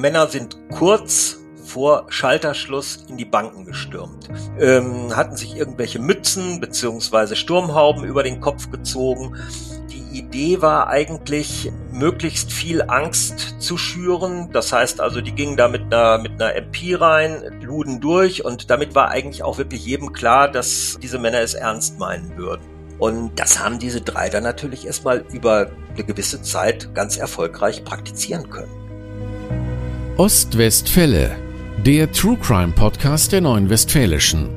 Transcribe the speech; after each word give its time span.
Männer 0.00 0.28
sind 0.28 0.56
kurz 0.70 1.38
vor 1.64 2.06
Schalterschluss 2.08 3.04
in 3.08 3.16
die 3.18 3.24
Banken 3.24 3.64
gestürmt, 3.66 4.28
ähm, 4.58 5.14
hatten 5.14 5.36
sich 5.36 5.56
irgendwelche 5.56 5.98
Mützen 5.98 6.60
beziehungsweise 6.60 7.36
Sturmhauben 7.36 8.04
über 8.04 8.22
den 8.22 8.40
Kopf 8.40 8.70
gezogen. 8.70 9.36
Die 9.90 10.18
Idee 10.18 10.62
war 10.62 10.88
eigentlich, 10.88 11.70
möglichst 11.92 12.52
viel 12.52 12.82
Angst 12.82 13.56
zu 13.58 13.76
schüren. 13.76 14.50
Das 14.52 14.72
heißt 14.72 15.00
also, 15.00 15.20
die 15.20 15.32
gingen 15.32 15.56
da 15.56 15.68
mit 15.68 15.92
einer, 15.92 16.18
mit 16.18 16.40
einer 16.40 16.54
MP 16.54 16.94
rein, 16.94 17.60
luden 17.60 18.00
durch 18.00 18.44
und 18.44 18.70
damit 18.70 18.94
war 18.94 19.08
eigentlich 19.08 19.42
auch 19.42 19.58
wirklich 19.58 19.84
jedem 19.84 20.12
klar, 20.12 20.50
dass 20.50 20.98
diese 21.02 21.18
Männer 21.18 21.40
es 21.40 21.54
ernst 21.54 21.98
meinen 21.98 22.36
würden. 22.36 22.62
Und 22.98 23.38
das 23.38 23.62
haben 23.62 23.78
diese 23.78 24.00
drei 24.00 24.28
dann 24.28 24.42
natürlich 24.42 24.86
erstmal 24.86 25.24
über 25.32 25.70
eine 25.94 26.04
gewisse 26.04 26.40
Zeit 26.42 26.94
ganz 26.94 27.16
erfolgreich 27.16 27.84
praktizieren 27.84 28.48
können. 28.48 28.87
Ostwestfälle, 30.18 31.36
der 31.86 32.10
True 32.10 32.36
Crime 32.42 32.72
Podcast 32.72 33.30
der 33.30 33.40
Neuen 33.40 33.70
Westfälischen. 33.70 34.48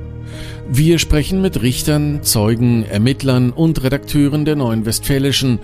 Wir 0.67 0.97
sprechen 0.97 1.39
mit 1.39 1.61
Richtern, 1.61 2.23
Zeugen, 2.23 2.83
Ermittlern 2.83 3.51
und 3.51 3.83
Redakteuren 3.83 4.43
der 4.43 4.55
Neuen 4.55 4.87
Westfälischen 4.87 5.59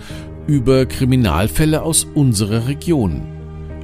über 0.46 0.86
Kriminalfälle 0.86 1.82
aus 1.82 2.06
unserer 2.14 2.68
Region. 2.68 3.22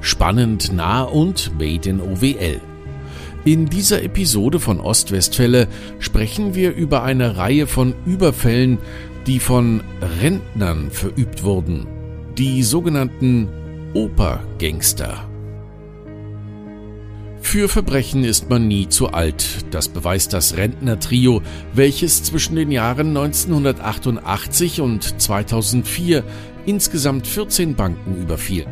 Spannend, 0.02 0.72
nah 0.72 1.02
und 1.02 1.50
made 1.58 1.90
in 1.90 2.00
OWL. 2.00 2.60
In 3.44 3.66
dieser 3.66 4.04
Episode 4.04 4.60
von 4.60 4.78
Ostwestfälle 4.78 5.66
sprechen 5.98 6.54
wir 6.54 6.76
über 6.76 7.02
eine 7.02 7.38
Reihe 7.38 7.66
von 7.66 7.92
Überfällen, 8.06 8.78
die 9.26 9.40
von 9.40 9.82
Rentnern 10.22 10.92
verübt 10.92 11.42
wurden. 11.42 11.88
Die 12.38 12.62
sogenannten 12.62 13.48
Opergangster. 13.94 15.28
Für 17.44 17.68
Verbrechen 17.68 18.24
ist 18.24 18.50
man 18.50 18.66
nie 18.66 18.88
zu 18.88 19.10
alt. 19.12 19.66
Das 19.70 19.88
beweist 19.88 20.32
das 20.32 20.56
Rentner-Trio, 20.56 21.40
welches 21.72 22.24
zwischen 22.24 22.56
den 22.56 22.72
Jahren 22.72 23.16
1988 23.16 24.80
und 24.80 25.20
2004 25.20 26.24
insgesamt 26.66 27.28
14 27.28 27.76
Banken 27.76 28.20
überfiel. 28.20 28.66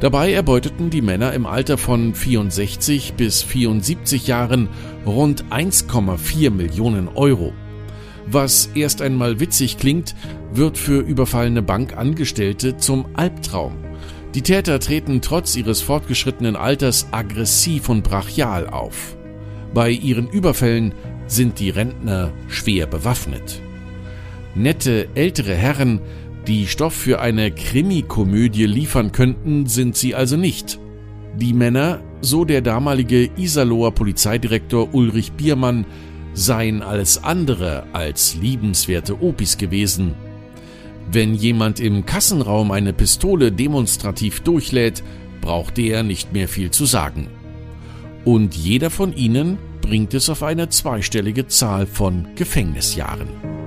Dabei 0.00 0.32
erbeuteten 0.32 0.88
die 0.88 1.02
Männer 1.02 1.34
im 1.34 1.44
Alter 1.44 1.76
von 1.76 2.14
64 2.14 3.14
bis 3.14 3.42
74 3.42 4.26
Jahren 4.26 4.68
rund 5.04 5.44
1,4 5.50 6.50
Millionen 6.50 7.08
Euro. 7.08 7.52
Was 8.26 8.70
erst 8.74 9.02
einmal 9.02 9.40
witzig 9.40 9.76
klingt, 9.76 10.14
wird 10.54 10.78
für 10.78 11.00
überfallene 11.00 11.60
Bankangestellte 11.60 12.78
zum 12.78 13.04
Albtraum. 13.14 13.81
Die 14.34 14.42
Täter 14.42 14.80
treten 14.80 15.20
trotz 15.20 15.56
ihres 15.56 15.82
fortgeschrittenen 15.82 16.56
Alters 16.56 17.08
aggressiv 17.10 17.88
und 17.88 18.02
brachial 18.02 18.68
auf. 18.68 19.16
Bei 19.74 19.90
ihren 19.90 20.28
Überfällen 20.28 20.94
sind 21.26 21.58
die 21.58 21.70
Rentner 21.70 22.32
schwer 22.48 22.86
bewaffnet. 22.86 23.60
Nette 24.54 25.08
ältere 25.14 25.54
Herren 25.54 26.00
die 26.46 26.66
Stoff 26.66 26.94
für 26.94 27.20
eine 27.20 27.52
Krimikomödie 27.52 28.66
liefern 28.66 29.12
könnten, 29.12 29.66
sind 29.66 29.96
sie 29.96 30.16
also 30.16 30.36
nicht. 30.36 30.80
Die 31.36 31.52
Männer, 31.52 32.00
so 32.20 32.44
der 32.44 32.62
damalige 32.62 33.30
Iserloher 33.36 33.92
Polizeidirektor 33.92 34.92
Ulrich 34.92 35.32
Biermann, 35.32 35.86
seien 36.34 36.82
alles 36.82 37.22
andere 37.22 37.84
als 37.92 38.34
liebenswerte 38.34 39.22
Opis 39.22 39.56
gewesen. 39.56 40.14
Wenn 41.10 41.34
jemand 41.34 41.80
im 41.80 42.06
Kassenraum 42.06 42.70
eine 42.70 42.92
Pistole 42.92 43.52
demonstrativ 43.52 44.40
durchlädt, 44.40 45.02
braucht 45.40 45.78
er 45.78 46.02
nicht 46.02 46.32
mehr 46.32 46.48
viel 46.48 46.70
zu 46.70 46.86
sagen. 46.86 47.28
Und 48.24 48.54
jeder 48.54 48.90
von 48.90 49.12
ihnen 49.14 49.58
bringt 49.80 50.14
es 50.14 50.30
auf 50.30 50.42
eine 50.42 50.68
zweistellige 50.68 51.48
Zahl 51.48 51.86
von 51.86 52.28
Gefängnisjahren. 52.36 53.61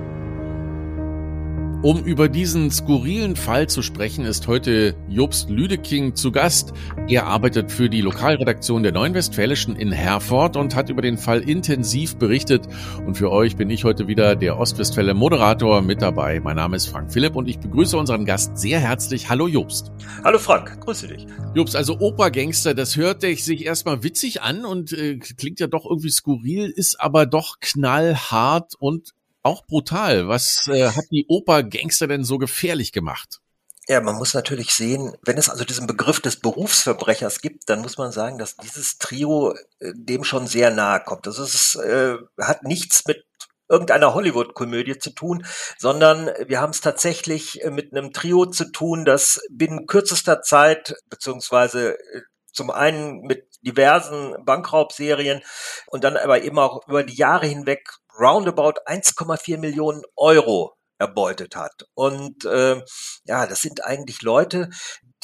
Um 1.86 2.04
über 2.04 2.28
diesen 2.28 2.72
skurrilen 2.72 3.36
Fall 3.36 3.68
zu 3.68 3.80
sprechen, 3.80 4.24
ist 4.24 4.48
heute 4.48 4.96
Jobst 5.08 5.50
Lüdeking 5.50 6.16
zu 6.16 6.32
Gast. 6.32 6.72
Er 7.06 7.26
arbeitet 7.26 7.70
für 7.70 7.88
die 7.88 8.00
Lokalredaktion 8.00 8.82
der 8.82 8.90
Neuen 8.90 9.14
Westfälischen 9.14 9.76
in 9.76 9.92
Herford 9.92 10.56
und 10.56 10.74
hat 10.74 10.90
über 10.90 11.00
den 11.00 11.16
Fall 11.16 11.48
intensiv 11.48 12.16
berichtet. 12.16 12.66
Und 13.06 13.16
für 13.16 13.30
euch 13.30 13.54
bin 13.54 13.70
ich 13.70 13.84
heute 13.84 14.08
wieder 14.08 14.34
der 14.34 14.58
Ostwestfälle 14.58 15.14
Moderator 15.14 15.80
mit 15.80 16.02
dabei. 16.02 16.40
Mein 16.40 16.56
Name 16.56 16.74
ist 16.74 16.86
Frank 16.86 17.12
Philipp 17.12 17.36
und 17.36 17.46
ich 17.46 17.60
begrüße 17.60 17.96
unseren 17.96 18.24
Gast 18.24 18.58
sehr 18.58 18.80
herzlich. 18.80 19.28
Hallo 19.28 19.46
Jobst. 19.46 19.92
Hallo 20.24 20.40
Frank, 20.40 20.80
grüße 20.80 21.06
dich. 21.06 21.28
Jobst, 21.54 21.76
also 21.76 22.00
Opergangster, 22.00 22.74
das 22.74 22.96
hört 22.96 23.20
sich 23.20 23.64
erstmal 23.64 24.02
witzig 24.02 24.42
an 24.42 24.64
und 24.64 24.92
äh, 24.92 25.18
klingt 25.18 25.60
ja 25.60 25.68
doch 25.68 25.84
irgendwie 25.88 26.10
skurril, 26.10 26.68
ist 26.68 27.00
aber 27.00 27.26
doch 27.26 27.60
knallhart 27.60 28.74
und 28.76 29.12
auch 29.46 29.64
brutal. 29.66 30.28
Was 30.28 30.66
äh, 30.68 30.90
hat 30.90 31.06
die 31.10 31.26
Oper-Gangster 31.28 32.06
denn 32.06 32.24
so 32.24 32.38
gefährlich 32.38 32.92
gemacht? 32.92 33.40
Ja, 33.88 34.00
man 34.00 34.16
muss 34.16 34.34
natürlich 34.34 34.74
sehen, 34.74 35.16
wenn 35.22 35.38
es 35.38 35.48
also 35.48 35.64
diesen 35.64 35.86
Begriff 35.86 36.20
des 36.20 36.40
Berufsverbrechers 36.40 37.40
gibt, 37.40 37.70
dann 37.70 37.82
muss 37.82 37.98
man 37.98 38.10
sagen, 38.10 38.36
dass 38.36 38.56
dieses 38.56 38.98
Trio 38.98 39.52
äh, 39.78 39.92
dem 39.94 40.24
schon 40.24 40.48
sehr 40.48 40.70
nahe 40.72 41.00
kommt. 41.00 41.26
Also 41.28 41.44
es 41.44 41.76
äh, 41.76 42.16
hat 42.40 42.64
nichts 42.64 43.06
mit 43.06 43.24
irgendeiner 43.68 44.14
Hollywood-Komödie 44.14 44.98
zu 44.98 45.10
tun, 45.10 45.46
sondern 45.78 46.30
wir 46.46 46.60
haben 46.60 46.70
es 46.70 46.80
tatsächlich 46.80 47.62
äh, 47.62 47.70
mit 47.70 47.92
einem 47.92 48.12
Trio 48.12 48.46
zu 48.46 48.70
tun, 48.72 49.04
das 49.04 49.40
binnen 49.50 49.86
kürzester 49.86 50.42
Zeit, 50.42 50.96
beziehungsweise 51.08 51.94
äh, 51.94 52.22
zum 52.52 52.70
einen 52.70 53.20
mit 53.20 53.46
diversen 53.60 54.34
Bankraubserien 54.44 55.42
und 55.86 56.04
dann 56.04 56.16
aber 56.16 56.42
eben 56.42 56.58
auch 56.58 56.86
über 56.88 57.04
die 57.04 57.16
Jahre 57.16 57.46
hinweg 57.46 57.88
roundabout 58.18 58.74
1,4 58.86 59.58
Millionen 59.58 60.02
Euro 60.16 60.74
erbeutet 60.98 61.56
hat. 61.56 61.84
Und 61.94 62.44
äh, 62.44 62.82
ja, 63.24 63.46
das 63.46 63.60
sind 63.60 63.84
eigentlich 63.84 64.22
Leute, 64.22 64.70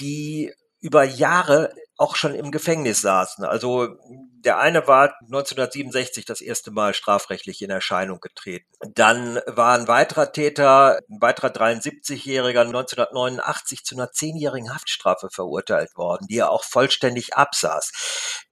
die 0.00 0.52
über 0.80 1.04
Jahre 1.04 1.72
auch 2.02 2.16
schon 2.16 2.34
im 2.34 2.50
Gefängnis 2.50 3.00
saßen. 3.00 3.44
Also 3.44 3.96
der 4.44 4.58
eine 4.58 4.88
war 4.88 5.14
1967 5.20 6.24
das 6.24 6.40
erste 6.40 6.72
Mal 6.72 6.94
strafrechtlich 6.94 7.62
in 7.62 7.70
Erscheinung 7.70 8.18
getreten. 8.18 8.66
Dann 8.80 9.40
war 9.46 9.78
ein 9.78 9.86
weiterer 9.86 10.32
Täter, 10.32 10.98
ein 11.08 11.20
weiterer 11.20 11.48
73-Jähriger 11.48 12.62
1989 12.62 13.84
zu 13.84 13.94
einer 13.94 14.10
zehnjährigen 14.10 14.74
Haftstrafe 14.74 15.28
verurteilt 15.30 15.96
worden, 15.96 16.26
die 16.28 16.38
er 16.38 16.50
auch 16.50 16.64
vollständig 16.64 17.34
absaß. 17.34 17.92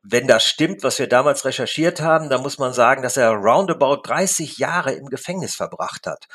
Wenn 0.03 0.29
das 0.29 0.45
stimmt, 0.45 0.85
was 0.85 1.01
wir 1.01 1.09
damals 1.09 1.45
recherchiert 1.45 2.01
haben, 2.01 2.31
dann 2.31 2.43
muss 2.43 2.59
man 2.59 2.73
sagen, 2.73 3.03
dass 3.03 3.17
er 3.17 3.33
roundabout 3.33 4.03
30 4.05 4.59
Jahre 4.59 4.93
im 4.93 5.07
Gefängnis 5.07 5.57
verbracht 5.57 6.07
hat. 6.07 6.29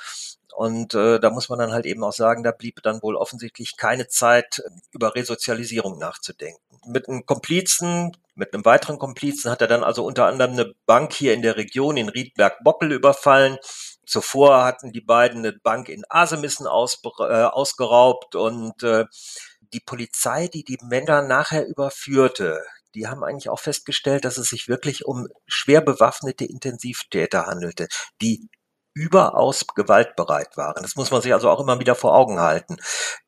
Und 0.55 0.93
äh, 0.93 1.19
da 1.19 1.31
muss 1.31 1.49
man 1.49 1.59
dann 1.59 1.73
halt 1.73 1.85
eben 1.85 2.03
auch 2.03 2.13
sagen, 2.13 2.43
da 2.43 2.51
blieb 2.51 2.81
dann 2.81 3.01
wohl 3.01 3.17
offensichtlich 3.17 3.75
keine 3.75 4.07
Zeit, 4.07 4.63
über 4.91 5.13
Resozialisierung 5.13 5.97
nachzudenken. 5.97 6.61
Mit 6.85 7.09
einem 7.09 7.25
Komplizen, 7.25 8.16
mit 8.35 8.53
einem 8.53 8.63
weiteren 8.63 8.97
Komplizen 8.97 9.51
hat 9.51 9.61
er 9.61 9.67
dann 9.67 9.83
also 9.83 10.05
unter 10.05 10.27
anderem 10.27 10.53
eine 10.53 10.73
Bank 10.85 11.11
hier 11.11 11.33
in 11.33 11.41
der 11.41 11.57
Region 11.57 11.97
in 11.97 12.07
Riedberg-Boppel 12.07 12.93
überfallen. 12.93 13.57
Zuvor 14.05 14.63
hatten 14.63 14.93
die 14.93 15.01
beiden 15.01 15.39
eine 15.39 15.51
Bank 15.51 15.89
in 15.89 16.03
Asemissen 16.09 16.67
aus, 16.67 17.01
äh, 17.19 17.43
ausgeraubt 17.43 18.35
und 18.35 18.81
äh, 18.83 19.05
die 19.73 19.81
Polizei, 19.81 20.47
die 20.47 20.63
die 20.63 20.77
Männer 20.83 21.22
nachher 21.22 21.67
überführte, 21.67 22.63
die 22.95 23.07
haben 23.07 23.23
eigentlich 23.23 23.49
auch 23.49 23.59
festgestellt, 23.59 24.23
dass 24.23 24.37
es 24.37 24.47
sich 24.47 24.69
wirklich 24.69 25.05
um 25.05 25.27
schwer 25.47 25.81
bewaffnete 25.81 26.45
Intensivtäter 26.45 27.45
handelte, 27.45 27.89
die 28.22 28.47
überaus 28.95 29.67
gewaltbereit 29.67 30.57
waren. 30.57 30.81
Das 30.81 30.95
muss 30.95 31.11
man 31.11 31.22
sich 31.22 31.33
also 31.33 31.50
auch 31.50 31.59
immer 31.59 31.79
wieder 31.79 31.94
vor 31.94 32.16
Augen 32.16 32.39
halten. 32.39 32.78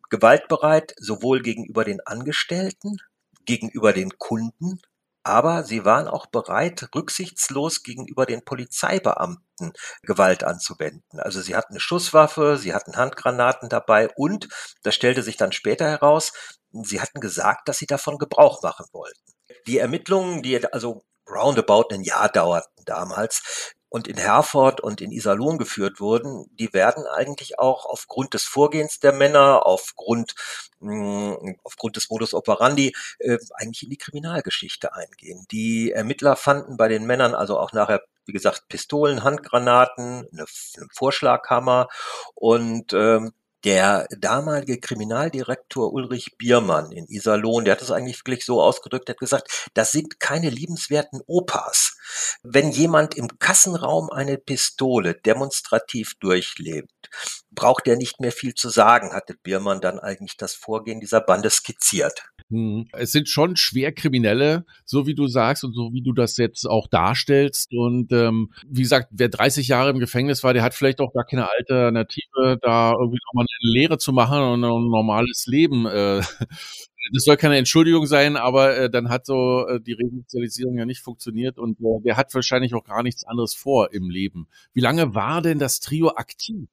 Gewaltbereit 0.09 0.95
sowohl 0.97 1.41
gegenüber 1.41 1.83
den 1.83 1.99
Angestellten, 2.05 2.97
gegenüber 3.45 3.93
den 3.93 4.17
Kunden, 4.17 4.79
aber 5.23 5.63
sie 5.63 5.83
waren 5.83 6.07
auch 6.07 6.27
bereit, 6.27 6.87
rücksichtslos 6.95 7.83
gegenüber 7.83 8.25
den 8.25 8.45
Polizeibeamten 8.45 9.73
Gewalt 10.03 10.45
anzuwenden. 10.45 11.19
Also 11.19 11.41
sie 11.41 11.53
hatten 11.53 11.73
eine 11.73 11.81
Schusswaffe, 11.81 12.57
sie 12.57 12.73
hatten 12.73 12.95
Handgranaten 12.95 13.67
dabei 13.67 14.09
und, 14.15 14.47
das 14.83 14.95
stellte 14.95 15.23
sich 15.23 15.35
dann 15.35 15.51
später 15.51 15.85
heraus, 15.85 16.31
sie 16.71 17.01
hatten 17.01 17.19
gesagt, 17.19 17.67
dass 17.67 17.77
sie 17.77 17.87
davon 17.87 18.17
Gebrauch 18.17 18.63
machen 18.63 18.85
wollten. 18.93 19.33
Die 19.67 19.79
Ermittlungen, 19.79 20.43
die 20.43 20.65
also 20.71 21.03
roundabout 21.29 21.89
ein 21.91 22.03
Jahr 22.03 22.29
dauerten 22.29 22.85
damals, 22.85 23.73
und 23.89 24.07
in 24.07 24.17
Herford 24.17 24.81
und 24.81 25.01
in 25.01 25.11
Iserlohn 25.11 25.57
geführt 25.57 25.99
wurden, 25.99 26.49
die 26.57 26.73
werden 26.73 27.05
eigentlich 27.05 27.59
auch 27.59 27.85
aufgrund 27.85 28.33
des 28.33 28.43
Vorgehens 28.43 28.99
der 28.99 29.13
Männer, 29.13 29.65
aufgrund, 29.65 30.35
mh, 30.79 31.37
hm, 31.39 31.59
aufgrund 31.63 31.95
des 31.95 32.09
Modus 32.09 32.33
operandi, 32.33 32.93
äh, 33.19 33.37
eigentlich 33.55 33.83
in 33.83 33.89
die 33.89 33.97
Kriminalgeschichte 33.97 34.93
eingehen. 34.93 35.45
Die 35.51 35.91
Ermittler 35.91 36.35
fanden 36.35 36.77
bei 36.77 36.87
den 36.87 37.05
Männern 37.05 37.35
also 37.35 37.59
auch 37.59 37.73
nachher 37.73 38.03
wie 38.27 38.33
gesagt, 38.33 38.67
Pistolen, 38.67 39.23
Handgranaten, 39.23 40.27
eine, 40.31 40.45
Vorschlaghammer 40.91 41.87
und 42.35 42.91
ähm, 42.93 43.31
Der 43.63 44.07
damalige 44.19 44.79
Kriminaldirektor 44.79 45.91
Ulrich 45.91 46.37
Biermann 46.37 46.91
in 46.91 47.07
Iserlohn, 47.07 47.65
der 47.65 47.73
hat 47.73 47.81
es 47.81 47.91
eigentlich 47.91 48.19
wirklich 48.19 48.45
so 48.45 48.61
ausgedrückt, 48.61 49.07
der 49.07 49.13
hat 49.13 49.19
gesagt, 49.19 49.69
das 49.73 49.91
sind 49.91 50.19
keine 50.19 50.49
liebenswerten 50.49 51.21
Opas. 51.25 51.97
Wenn 52.43 52.71
jemand 52.71 53.15
im 53.15 53.39
Kassenraum 53.39 54.11
eine 54.11 54.37
Pistole 54.37 55.15
demonstrativ 55.15 56.13
durchlebt, 56.19 57.09
braucht 57.51 57.87
er 57.87 57.95
nicht 57.95 58.19
mehr 58.19 58.31
viel 58.31 58.53
zu 58.53 58.69
sagen, 58.69 59.13
hatte 59.13 59.35
Biermann 59.41 59.81
dann 59.81 59.99
eigentlich 59.99 60.37
das 60.37 60.53
Vorgehen 60.53 60.99
dieser 60.99 61.21
Bande 61.21 61.49
skizziert. 61.49 62.23
Hm. 62.49 62.87
Es 62.93 63.11
sind 63.11 63.27
schon 63.27 63.57
Schwerkriminelle, 63.57 64.65
so 64.85 65.05
wie 65.05 65.15
du 65.15 65.27
sagst 65.27 65.65
und 65.65 65.73
so 65.73 65.91
wie 65.91 66.01
du 66.01 66.13
das 66.13 66.37
jetzt 66.37 66.65
auch 66.65 66.87
darstellst. 66.87 67.73
Und 67.73 68.11
ähm, 68.13 68.53
wie 68.65 68.83
gesagt, 68.83 69.09
wer 69.11 69.27
30 69.27 69.67
Jahre 69.67 69.89
im 69.89 69.99
Gefängnis 69.99 70.43
war, 70.43 70.53
der 70.53 70.63
hat 70.63 70.73
vielleicht 70.73 71.01
auch 71.01 71.11
gar 71.13 71.25
keine 71.25 71.49
Alternative, 71.49 72.57
da 72.61 72.93
irgendwie 72.93 73.19
nochmal 73.27 73.45
eine 73.61 73.73
Lehre 73.73 73.97
zu 73.97 74.13
machen 74.13 74.39
und 74.39 74.63
ein 74.63 74.89
normales 74.89 75.45
Leben. 75.47 75.85
Äh, 75.87 76.21
das 77.13 77.23
soll 77.25 77.35
keine 77.35 77.57
Entschuldigung 77.57 78.05
sein, 78.05 78.37
aber 78.37 78.77
äh, 78.77 78.89
dann 78.89 79.09
hat 79.09 79.25
so 79.25 79.67
äh, 79.67 79.81
die 79.81 79.93
Resozialisierung 79.93 80.77
ja 80.77 80.85
nicht 80.85 81.01
funktioniert 81.01 81.57
und 81.57 81.79
äh, 81.81 82.01
der 82.05 82.15
hat 82.15 82.33
wahrscheinlich 82.33 82.73
auch 82.75 82.85
gar 82.85 83.03
nichts 83.03 83.25
anderes 83.25 83.55
vor 83.55 83.93
im 83.93 84.09
Leben. 84.09 84.47
Wie 84.73 84.81
lange 84.81 85.13
war 85.15 85.41
denn 85.41 85.59
das 85.59 85.81
Trio 85.81 86.09
aktiv? 86.15 86.69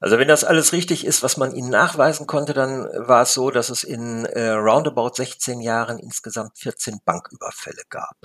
Also 0.00 0.18
wenn 0.18 0.28
das 0.28 0.44
alles 0.44 0.72
richtig 0.72 1.04
ist, 1.04 1.22
was 1.22 1.36
man 1.36 1.54
ihnen 1.54 1.68
nachweisen 1.68 2.26
konnte, 2.26 2.54
dann 2.54 2.88
war 3.06 3.22
es 3.22 3.34
so, 3.34 3.50
dass 3.50 3.68
es 3.68 3.84
in 3.84 4.24
äh, 4.24 4.50
roundabout 4.50 5.12
16 5.14 5.60
Jahren 5.60 5.98
insgesamt 5.98 6.58
14 6.58 7.00
Banküberfälle 7.04 7.82
gab. 7.90 8.16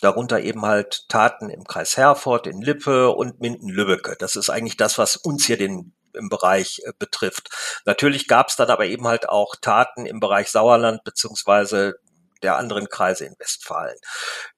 Darunter 0.00 0.40
eben 0.40 0.66
halt 0.66 1.08
Taten 1.08 1.48
im 1.48 1.64
Kreis 1.64 1.96
Herford, 1.96 2.46
in 2.46 2.60
Lippe 2.60 3.10
und 3.10 3.40
Minden-Lübbecke. 3.40 4.16
Das 4.18 4.36
ist 4.36 4.50
eigentlich 4.50 4.76
das, 4.76 4.98
was 4.98 5.16
uns 5.16 5.46
hier 5.46 5.56
den 5.56 5.94
im 6.12 6.28
Bereich 6.28 6.82
äh, 6.84 6.92
betrifft. 6.98 7.48
Natürlich 7.86 8.28
gab 8.28 8.48
es 8.48 8.56
dann 8.56 8.68
aber 8.68 8.84
eben 8.84 9.06
halt 9.08 9.28
auch 9.28 9.56
Taten 9.56 10.04
im 10.04 10.20
Bereich 10.20 10.50
Sauerland 10.50 11.04
beziehungsweise 11.04 11.94
der 12.42 12.58
anderen 12.58 12.90
Kreise 12.90 13.24
in 13.24 13.34
Westfalen 13.38 13.96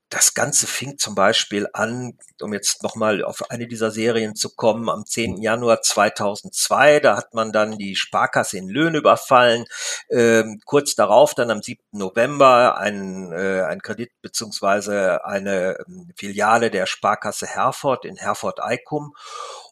das 0.08 0.34
Ganze 0.34 0.68
fing 0.68 0.98
zum 0.98 1.16
Beispiel 1.16 1.66
an, 1.72 2.16
um 2.40 2.52
jetzt 2.52 2.84
nochmal 2.84 3.24
auf 3.24 3.50
eine 3.50 3.66
dieser 3.66 3.90
Serien 3.90 4.36
zu 4.36 4.54
kommen, 4.54 4.88
am 4.88 5.04
10. 5.04 5.42
Januar 5.42 5.82
2002. 5.82 7.00
Da 7.00 7.16
hat 7.16 7.34
man 7.34 7.50
dann 7.50 7.76
die 7.76 7.96
Sparkasse 7.96 8.56
in 8.56 8.68
Löhne 8.68 8.98
überfallen. 8.98 9.64
Ähm, 10.08 10.60
kurz 10.64 10.94
darauf, 10.94 11.34
dann 11.34 11.50
am 11.50 11.60
7. 11.60 11.82
November, 11.90 12.78
ein, 12.78 13.32
äh, 13.32 13.62
ein 13.62 13.82
Kredit 13.82 14.12
beziehungsweise 14.22 15.24
eine 15.24 15.78
ähm, 15.88 16.12
Filiale 16.16 16.70
der 16.70 16.86
Sparkasse 16.86 17.46
Herford 17.46 18.04
in 18.04 18.16
Herford-Eikum. 18.16 19.12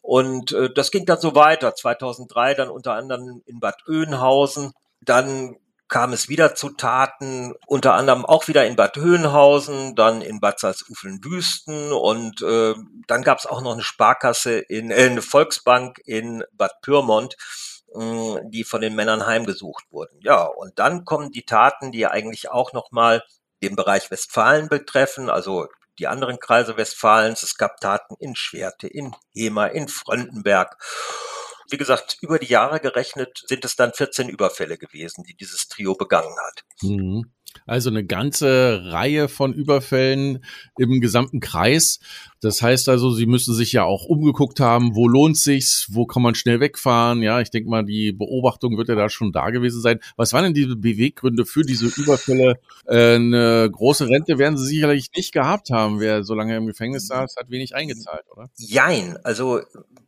Und 0.01 0.51
äh, 0.51 0.69
das 0.73 0.91
ging 0.91 1.05
dann 1.05 1.19
so 1.19 1.33
weiter. 1.35 1.75
2003 1.75 2.55
dann 2.55 2.69
unter 2.69 2.93
anderem 2.93 3.41
in 3.45 3.61
Bad 3.61 3.87
Oeynhausen. 3.87 4.73
Dann 4.99 5.55
kam 5.87 6.13
es 6.13 6.29
wieder 6.29 6.55
zu 6.55 6.69
Taten, 6.69 7.53
unter 7.67 7.93
anderem 7.93 8.25
auch 8.25 8.47
wieder 8.47 8.65
in 8.65 8.75
Bad 8.75 8.95
Höhenhausen, 8.97 9.95
dann 9.95 10.21
in 10.21 10.39
Bad 10.39 10.59
Salzuflen-Wüsten 10.59 11.91
und 11.91 12.41
äh, 12.41 12.73
dann 13.07 13.23
gab 13.23 13.37
es 13.37 13.45
auch 13.45 13.61
noch 13.61 13.73
eine 13.73 13.83
Sparkasse 13.83 14.57
in 14.59 14.91
äh, 14.91 15.05
eine 15.05 15.21
Volksbank 15.21 15.99
in 16.05 16.43
Bad 16.53 16.81
Pyrmont, 16.81 17.35
äh, 17.93 18.37
die 18.45 18.63
von 18.63 18.81
den 18.81 18.95
Männern 18.95 19.25
heimgesucht 19.25 19.85
wurden. 19.91 20.19
Ja, 20.21 20.43
und 20.45 20.79
dann 20.79 21.05
kommen 21.05 21.31
die 21.31 21.45
Taten, 21.45 21.91
die 21.91 22.07
eigentlich 22.07 22.49
auch 22.49 22.73
nochmal 22.73 23.23
den 23.61 23.75
Bereich 23.75 24.09
Westfalen 24.11 24.69
betreffen, 24.69 25.29
also 25.29 25.67
die 25.99 26.07
anderen 26.07 26.39
Kreise 26.39 26.77
Westfalens. 26.77 27.43
Es 27.43 27.57
gab 27.57 27.79
Taten 27.79 28.15
in 28.19 28.35
Schwerte, 28.35 28.87
in 28.87 29.15
Hema, 29.33 29.67
in 29.67 29.87
Fröndenberg. 29.87 30.77
Wie 31.69 31.77
gesagt, 31.77 32.17
über 32.21 32.39
die 32.39 32.47
Jahre 32.47 32.79
gerechnet 32.79 33.43
sind 33.47 33.65
es 33.65 33.75
dann 33.75 33.93
14 33.93 34.29
Überfälle 34.29 34.77
gewesen, 34.77 35.23
die 35.23 35.35
dieses 35.35 35.67
Trio 35.67 35.95
begangen 35.95 36.35
hat. 36.47 36.63
Mhm. 36.81 37.31
Also 37.65 37.89
eine 37.89 38.05
ganze 38.05 38.81
Reihe 38.85 39.27
von 39.27 39.53
Überfällen 39.53 40.43
im 40.77 41.01
gesamten 41.01 41.39
Kreis. 41.39 41.99
Das 42.41 42.61
heißt 42.61 42.89
also, 42.89 43.11
Sie 43.11 43.25
müssen 43.25 43.55
sich 43.55 43.71
ja 43.71 43.83
auch 43.83 44.05
umgeguckt 44.05 44.59
haben, 44.59 44.95
wo 44.95 45.07
lohnt 45.07 45.37
sich's, 45.37 45.87
wo 45.91 46.05
kann 46.05 46.21
man 46.21 46.35
schnell 46.35 46.59
wegfahren. 46.59 47.21
Ja, 47.21 47.41
ich 47.41 47.49
denke 47.49 47.69
mal, 47.69 47.83
die 47.83 48.11
Beobachtung 48.11 48.77
wird 48.77 48.89
ja 48.89 48.95
da 48.95 49.09
schon 49.09 49.31
da 49.31 49.49
gewesen 49.49 49.81
sein. 49.81 49.99
Was 50.15 50.33
waren 50.33 50.43
denn 50.43 50.53
die 50.53 50.75
Beweggründe 50.75 51.45
für 51.45 51.63
diese 51.63 51.87
Überfälle? 52.01 52.59
Äh, 52.87 53.15
eine 53.15 53.69
große 53.71 54.07
Rente 54.07 54.37
werden 54.37 54.57
Sie 54.57 54.67
sicherlich 54.67 55.09
nicht 55.15 55.33
gehabt 55.33 55.71
haben. 55.71 55.99
Wer 55.99 56.23
so 56.23 56.35
lange 56.35 56.55
im 56.55 56.67
Gefängnis 56.67 57.07
saß, 57.07 57.35
hat 57.37 57.49
wenig 57.49 57.73
eingezahlt, 57.75 58.25
oder? 58.31 58.49
Jein. 58.57 59.17
Also 59.23 59.61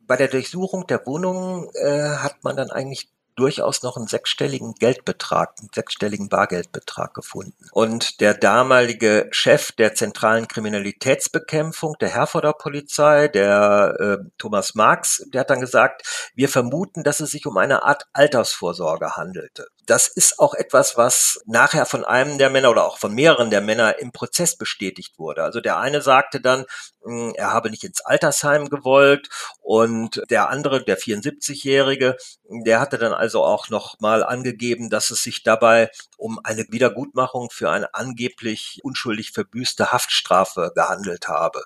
bei 0.05 0.15
der 0.15 0.27
Durchsuchung 0.27 0.87
der 0.87 1.05
Wohnung 1.05 1.69
äh, 1.73 2.17
hat 2.17 2.43
man 2.43 2.55
dann 2.55 2.69
eigentlich 2.69 3.09
durchaus 3.37 3.83
noch 3.83 3.95
einen 3.95 4.07
sechsstelligen 4.07 4.73
Geldbetrag, 4.73 5.53
einen 5.59 5.69
sechsstelligen 5.73 6.27
Bargeldbetrag 6.27 7.13
gefunden. 7.13 7.69
Und 7.71 8.19
der 8.19 8.33
damalige 8.33 9.29
Chef 9.31 9.71
der 9.71 9.93
zentralen 9.93 10.47
Kriminalitätsbekämpfung, 10.47 11.95
der 12.01 12.09
Herforder 12.09 12.53
Polizei, 12.53 13.29
der 13.29 13.95
äh, 13.99 14.29
Thomas 14.37 14.75
Marx, 14.75 15.23
der 15.33 15.41
hat 15.41 15.49
dann 15.49 15.61
gesagt, 15.61 16.31
wir 16.35 16.49
vermuten, 16.49 17.03
dass 17.03 17.19
es 17.19 17.31
sich 17.31 17.45
um 17.45 17.57
eine 17.57 17.83
Art 17.83 18.07
Altersvorsorge 18.13 19.15
handelte. 19.15 19.67
Das 19.87 20.09
ist 20.09 20.39
auch 20.39 20.53
etwas, 20.53 20.97
was 20.97 21.39
nachher 21.45 21.85
von 21.85 22.03
einem 22.03 22.37
der 22.37 22.49
Männer 22.49 22.71
oder 22.71 22.85
auch 22.85 22.97
von 22.97 23.15
mehreren 23.15 23.49
der 23.51 23.61
Männer 23.61 23.99
im 23.99 24.11
Prozess 24.11 24.57
bestätigt 24.57 25.17
wurde. 25.17 25.43
Also 25.43 25.61
der 25.61 25.79
eine 25.79 26.01
sagte 26.01 26.41
dann, 26.41 26.65
hm, 27.03 27.33
er 27.37 27.53
habe 27.53 27.69
nicht 27.69 27.85
ins 27.85 28.01
Altersheim 28.01 28.67
gewollt 28.69 29.29
und 29.61 30.21
der 30.29 30.49
andere, 30.49 30.83
der 30.83 30.99
74-Jährige, 30.99 32.17
der 32.65 32.81
hatte 32.81 32.97
dann 32.97 33.13
also 33.13 33.45
auch 33.45 33.69
noch 33.69 33.97
mal 34.01 34.25
angegeben, 34.25 34.89
dass 34.89 35.09
es 35.09 35.23
sich 35.23 35.43
dabei 35.43 35.89
um 36.17 36.37
eine 36.43 36.65
Wiedergutmachung 36.69 37.49
für 37.49 37.71
eine 37.71 37.93
angeblich 37.93 38.81
unschuldig 38.83 39.31
verbüßte 39.31 39.93
Haftstrafe 39.93 40.73
gehandelt 40.75 41.29
habe. 41.29 41.63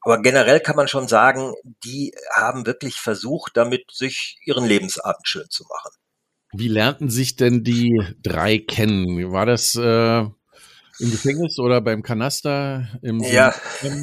Aber 0.00 0.20
generell 0.20 0.58
kann 0.58 0.74
man 0.74 0.88
schon 0.88 1.06
sagen, 1.06 1.54
die 1.84 2.12
haben 2.34 2.66
wirklich 2.66 2.96
versucht, 2.96 3.56
damit 3.56 3.92
sich 3.92 4.38
ihren 4.44 4.64
Lebensabend 4.64 5.28
schön 5.28 5.48
zu 5.48 5.62
machen. 5.64 6.01
Wie 6.52 6.68
lernten 6.68 7.10
sich 7.10 7.36
denn 7.36 7.64
die 7.64 7.98
drei 8.22 8.58
kennen? 8.58 9.32
War 9.32 9.46
das 9.46 9.74
äh, 9.74 10.20
im 10.20 11.10
Gefängnis 11.10 11.58
oder 11.58 11.80
beim 11.80 12.02
Kanaster? 12.02 12.88
Im 13.02 13.20
ja. 13.20 13.54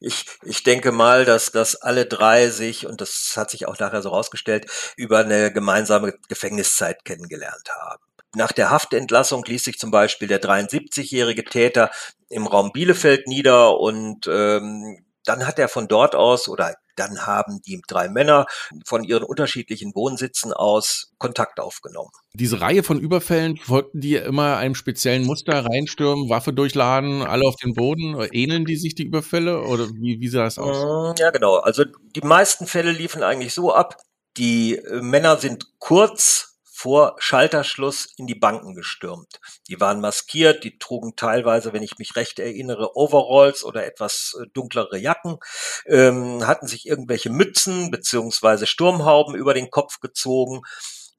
Ich, 0.00 0.26
ich 0.44 0.62
denke 0.62 0.92
mal, 0.92 1.24
dass, 1.24 1.50
dass 1.50 1.74
alle 1.74 2.06
drei 2.06 2.48
sich, 2.48 2.86
und 2.86 3.00
das 3.00 3.32
hat 3.34 3.50
sich 3.50 3.66
auch 3.66 3.76
nachher 3.78 4.02
so 4.02 4.10
rausgestellt, 4.10 4.70
über 4.96 5.18
eine 5.18 5.52
gemeinsame 5.52 6.14
Gefängniszeit 6.28 7.04
kennengelernt 7.04 7.68
haben. 7.80 8.02
Nach 8.36 8.52
der 8.52 8.70
Haftentlassung 8.70 9.44
ließ 9.44 9.64
sich 9.64 9.78
zum 9.78 9.90
Beispiel 9.90 10.28
der 10.28 10.40
73-jährige 10.40 11.44
Täter 11.44 11.90
im 12.28 12.46
Raum 12.46 12.72
Bielefeld 12.72 13.26
nieder 13.26 13.78
und 13.78 14.28
ähm, 14.28 15.04
dann 15.24 15.46
hat 15.46 15.58
er 15.58 15.68
von 15.68 15.88
dort 15.88 16.14
aus 16.14 16.48
oder 16.48 16.76
dann 16.96 17.26
haben 17.26 17.60
die 17.62 17.80
drei 17.86 18.08
Männer 18.08 18.46
von 18.84 19.04
ihren 19.04 19.24
unterschiedlichen 19.24 19.94
Wohnsitzen 19.94 20.52
aus 20.52 21.12
Kontakt 21.18 21.60
aufgenommen. 21.60 22.10
Diese 22.34 22.60
Reihe 22.60 22.82
von 22.82 22.98
Überfällen 22.98 23.56
folgten 23.56 24.00
die 24.00 24.16
immer 24.16 24.56
einem 24.56 24.74
speziellen 24.74 25.24
Muster, 25.24 25.64
reinstürmen, 25.64 26.28
Waffe 26.28 26.52
durchladen, 26.52 27.22
alle 27.22 27.44
auf 27.46 27.56
den 27.56 27.74
Boden. 27.74 28.16
Ähneln 28.32 28.64
die 28.64 28.76
sich 28.76 28.94
die 28.94 29.04
Überfälle 29.04 29.62
oder 29.62 29.88
wie, 29.90 30.20
wie 30.20 30.28
sah 30.28 30.44
das 30.44 30.58
aus? 30.58 30.76
Mm, 30.76 31.20
ja, 31.20 31.30
genau. 31.30 31.56
Also 31.56 31.84
die 31.84 32.22
meisten 32.22 32.66
Fälle 32.66 32.92
liefen 32.92 33.22
eigentlich 33.22 33.54
so 33.54 33.72
ab. 33.72 33.96
Die 34.36 34.76
äh, 34.76 35.00
Männer 35.00 35.36
sind 35.36 35.78
kurz 35.78 36.53
vor 36.84 37.16
Schalterschluss 37.18 38.08
in 38.18 38.26
die 38.26 38.34
Banken 38.34 38.74
gestürmt. 38.74 39.40
Die 39.68 39.80
waren 39.80 40.02
maskiert, 40.02 40.64
die 40.64 40.76
trugen 40.76 41.16
teilweise, 41.16 41.72
wenn 41.72 41.82
ich 41.82 41.96
mich 41.96 42.14
recht 42.14 42.38
erinnere, 42.38 42.94
Overalls 42.94 43.64
oder 43.64 43.86
etwas 43.86 44.36
äh, 44.38 44.46
dunklere 44.52 44.98
Jacken, 44.98 45.38
ähm, 45.86 46.46
hatten 46.46 46.66
sich 46.66 46.86
irgendwelche 46.86 47.30
Mützen 47.30 47.90
beziehungsweise 47.90 48.66
Sturmhauben 48.66 49.34
über 49.34 49.54
den 49.54 49.70
Kopf 49.70 50.00
gezogen. 50.00 50.60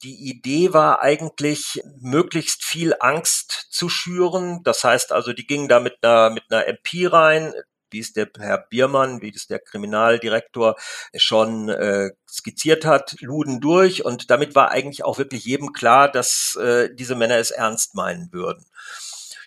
Die 0.04 0.30
Idee 0.30 0.72
war 0.72 1.02
eigentlich, 1.02 1.82
möglichst 2.00 2.64
viel 2.64 2.94
Angst 3.00 3.66
zu 3.72 3.90
schüren. 3.90 4.62
Das 4.64 4.84
heißt 4.84 5.12
also, 5.14 5.34
die 5.34 5.48
gingen 5.48 5.68
da 5.68 5.80
mit 5.80 5.96
einer, 6.04 6.30
mit 6.30 6.44
einer 6.52 6.68
MP 6.68 7.08
rein, 7.08 7.56
wie 7.92 8.00
es 8.00 8.14
der 8.14 8.30
Herr 8.38 8.66
Biermann, 8.70 9.22
wie 9.22 9.30
es 9.34 9.48
der 9.48 9.60
Kriminaldirektor 9.60 10.76
schon 11.16 11.70
äh, 11.70 12.12
skizziert 12.30 12.86
hat, 12.86 13.16
luden 13.22 13.62
durch 13.62 14.04
und 14.04 14.30
damit 14.30 14.56
war 14.56 14.72
eigentlich 14.72 15.04
auch 15.04 15.18
wirklich 15.18 15.46
jedem 15.46 15.74
klar, 15.74 16.12
dass 16.12 16.56
äh, 16.62 16.90
diese 16.94 17.16
Männer 17.16 17.38
es 17.38 17.52
ernst 17.52 17.96
meinen 17.96 18.32
würden. 18.32 18.66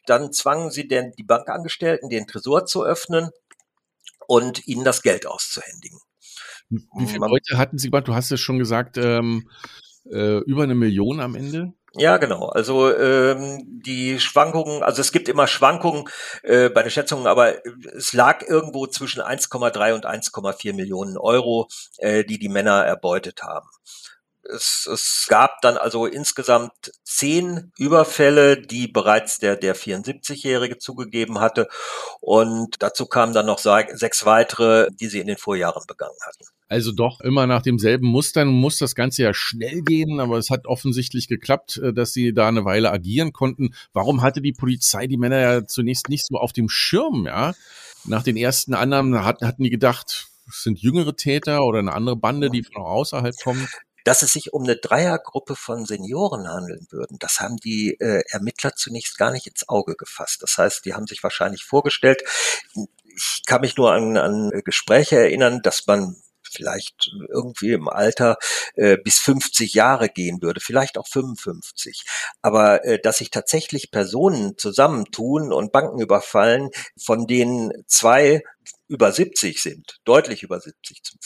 Dann 0.07 0.33
zwangen 0.33 0.71
sie 0.71 0.88
denn 0.88 1.12
die 1.18 1.25
Bankangestellten, 1.25 2.09
den 2.09 2.26
Tresor 2.26 2.64
zu 2.64 2.85
öffnen 2.85 3.30
und 4.26 4.66
ihnen 4.66 4.85
das 4.85 5.02
Geld 5.02 5.26
auszuhändigen. 5.26 5.99
Wie 6.71 7.07
viele 7.07 7.26
Leute 7.26 7.57
hatten 7.57 7.78
Sie 7.78 7.90
Du 7.90 8.14
hast 8.14 8.30
es 8.30 8.40
schon 8.40 8.59
gesagt, 8.59 8.99
ähm, 8.99 9.50
äh, 10.11 10.38
über 10.40 10.62
eine 10.62 10.75
Million 10.75 11.21
am 11.21 11.35
Ende? 11.35 11.73
Ja, 12.00 12.17
genau. 12.19 12.47
Also 12.47 12.95
ähm, 12.97 13.64
die 13.67 14.21
Schwankungen, 14.21 14.85
also 14.85 15.00
es 15.00 15.11
gibt 15.11 15.28
immer 15.28 15.49
Schwankungen 15.49 16.09
äh, 16.45 16.69
bei 16.69 16.83
den 16.83 16.93
Schätzungen, 16.93 17.26
aber 17.26 17.57
es 17.97 18.12
lag 18.12 18.43
irgendwo 18.47 18.87
zwischen 18.87 19.21
1,3 19.21 19.95
und 19.95 20.07
1,4 20.07 20.75
Millionen 20.75 21.19
Euro, 21.19 21.69
äh, 21.99 22.25
die 22.25 22.38
die 22.38 22.49
Männer 22.49 22.85
erbeutet 22.85 23.43
haben. 23.43 23.69
Es, 24.45 24.88
es 24.93 25.26
gab 25.28 25.61
dann 25.62 25.76
also 25.76 26.07
insgesamt 26.07 26.93
zehn 27.05 27.73
Überfälle, 27.78 28.62
die 28.62 28.87
bereits 28.88 29.38
der, 29.38 29.57
der 29.57 29.75
74-Jährige 29.76 30.78
zugegeben 30.78 31.40
hatte. 31.40 31.69
Und 32.21 32.76
dazu 32.83 33.07
kamen 33.07 33.35
dann 33.35 33.47
noch 33.47 33.59
sechs 33.59 34.25
weitere, 34.25 34.88
die 34.93 35.09
sie 35.09 35.21
in 35.21 35.26
den 35.26 35.37
Vorjahren 35.37 35.85
begangen 35.87 36.17
hatten. 36.25 36.45
Also 36.69 36.93
doch 36.93 37.21
immer 37.21 37.47
nach 37.47 37.63
demselben 37.63 38.07
Muster. 38.07 38.45
Nun 38.45 38.55
muss 38.55 38.79
das 38.79 38.95
Ganze 38.95 39.23
ja 39.23 39.33
schnell 39.33 39.81
gehen, 39.83 40.21
aber 40.21 40.37
es 40.37 40.51
hat 40.51 40.67
offensichtlich 40.67 41.27
geklappt, 41.27 41.79
äh, 41.79 41.93
dass 41.93 42.13
sie 42.13 42.35
da 42.35 42.49
eine 42.49 42.65
Weile 42.65 42.91
agieren 42.91 43.33
konnten. 43.33 43.75
Warum 43.93 44.23
hatte 44.23 44.43
die 44.43 44.53
Polizei 44.53 45.07
die 45.07 45.17
Männer 45.17 45.39
ja 45.39 45.67
zunächst 45.67 46.09
nicht 46.09 46.27
so 46.27 46.37
auf 46.37 46.53
dem 46.53 46.69
Schirm, 46.69 47.27
ja? 47.27 47.55
Nach 48.05 48.23
den 48.23 48.37
ersten 48.37 48.75
Annahmen 48.75 49.25
hatten 49.25 49.63
die 49.63 49.71
gedacht, 49.71 50.29
es 50.49 50.63
sind 50.63 50.79
jüngere 50.81 51.17
Täter 51.17 51.65
oder 51.65 51.81
eine 51.81 51.93
andere 51.93 52.17
Bande, 52.17 52.49
die 52.49 52.63
von 52.63 52.83
außerhalb 52.83 53.35
kommt 53.43 53.69
dass 54.05 54.23
es 54.23 54.33
sich 54.33 54.55
um 54.55 54.63
eine 54.63 54.77
Dreiergruppe 54.77 55.55
von 55.55 55.85
Senioren 55.85 56.49
handeln 56.49 56.87
würden. 56.89 57.19
Das 57.19 57.41
haben 57.41 57.59
die 57.59 57.91
äh, 58.01 58.23
Ermittler 58.31 58.75
zunächst 58.75 59.19
gar 59.19 59.33
nicht 59.33 59.47
ins 59.47 59.69
Auge 59.69 59.97
gefasst. 59.97 60.43
Das 60.43 60.57
heißt, 60.57 60.87
die 60.87 60.95
haben 60.95 61.07
sich 61.07 61.23
wahrscheinlich 61.23 61.65
vorgestellt, 61.65 62.23
ich 63.05 63.43
kann 63.45 63.61
mich 63.61 63.77
nur 63.77 63.93
an, 63.93 64.17
an 64.17 64.51
Gespräche 64.65 65.17
erinnern, 65.17 65.61
dass 65.63 65.87
man 65.87 66.17
vielleicht 66.50 67.11
irgendwie 67.28 67.73
im 67.73 67.88
Alter 67.88 68.37
äh, 68.75 68.97
bis 68.97 69.19
50 69.19 69.75
Jahre 69.75 70.09
gehen 70.09 70.43
würde, 70.43 70.61
vielleicht 70.61 70.99
auch 70.99 71.07
55. 71.07 72.05
Aber 72.43 72.85
äh, 72.85 72.99
dass 73.00 73.19
sich 73.19 73.31
tatsächlich 73.31 73.90
Personen 73.90 74.57
zusammentun 74.57 75.52
und 75.52 75.73
Banken 75.73 76.00
überfallen, 76.00 76.71
von 76.97 77.26
denen 77.26 77.73
zwei 77.87 78.43
über 78.89 79.13
70 79.13 79.63
sind, 79.63 79.99
deutlich 80.05 80.43
über 80.43 80.61
70 80.61 81.03
zum 81.03 81.19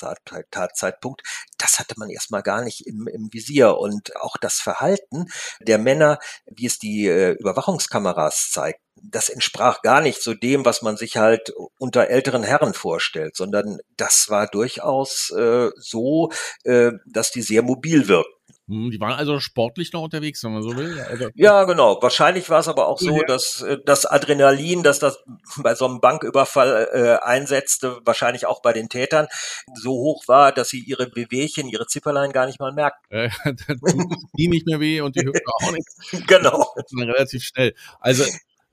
Tatzeitpunkt, 0.50 1.22
das 1.58 1.78
hatte 1.78 1.94
man 1.96 2.10
erstmal 2.10 2.42
gar 2.42 2.62
nicht 2.62 2.86
im, 2.86 3.06
im 3.08 3.32
Visier. 3.32 3.76
Und 3.78 4.16
auch 4.16 4.36
das 4.40 4.60
Verhalten 4.60 5.26
der 5.60 5.78
Männer, 5.78 6.18
wie 6.46 6.66
es 6.66 6.78
die 6.78 7.06
äh, 7.06 7.32
Überwachungskameras 7.32 8.50
zeigt, 8.50 8.80
das 9.02 9.28
entsprach 9.28 9.82
gar 9.82 10.00
nicht 10.00 10.22
so 10.22 10.34
dem, 10.34 10.64
was 10.64 10.82
man 10.82 10.96
sich 10.96 11.16
halt 11.16 11.52
unter 11.78 12.08
älteren 12.08 12.42
Herren 12.42 12.74
vorstellt, 12.74 13.36
sondern 13.36 13.78
das 13.96 14.26
war 14.28 14.46
durchaus 14.46 15.30
äh, 15.30 15.70
so, 15.76 16.30
äh, 16.64 16.92
dass 17.06 17.30
die 17.30 17.42
sehr 17.42 17.62
mobil 17.62 18.08
wirkten. 18.08 18.41
Hm, 18.72 18.90
die 18.90 18.98
waren 19.00 19.18
also 19.18 19.38
sportlich 19.38 19.92
noch 19.92 20.02
unterwegs, 20.02 20.42
wenn 20.42 20.54
man 20.54 20.62
so 20.62 20.74
will. 20.74 20.98
Also, 21.10 21.28
ja, 21.34 21.64
genau. 21.64 22.00
Wahrscheinlich 22.00 22.48
war 22.48 22.60
es 22.60 22.68
aber 22.68 22.88
auch 22.88 22.98
so, 22.98 23.20
dass 23.26 23.60
äh, 23.60 23.76
das 23.84 24.06
Adrenalin, 24.06 24.82
dass 24.82 24.98
das 24.98 25.22
bei 25.58 25.74
so 25.74 25.84
einem 25.84 26.00
Banküberfall 26.00 26.88
äh, 26.90 27.22
einsetzte, 27.22 28.00
wahrscheinlich 28.06 28.46
auch 28.46 28.62
bei 28.62 28.72
den 28.72 28.88
Tätern, 28.88 29.26
so 29.74 29.90
hoch 29.90 30.26
war, 30.26 30.52
dass 30.52 30.70
sie 30.70 30.80
ihre 30.80 31.06
Bewegchen, 31.06 31.68
ihre 31.68 31.86
Zipperlein 31.86 32.32
gar 32.32 32.46
nicht 32.46 32.60
mal 32.60 32.72
merkten. 32.72 33.04
Äh, 33.10 33.28
die 34.38 34.48
nicht 34.48 34.66
mehr 34.66 34.80
weh 34.80 35.02
und 35.02 35.16
die 35.16 35.26
Hüfte 35.26 35.42
auch 35.60 35.72
nicht. 35.72 35.86
Genau. 36.26 36.74
Relativ 36.96 37.42
schnell. 37.42 37.74
Also 38.00 38.24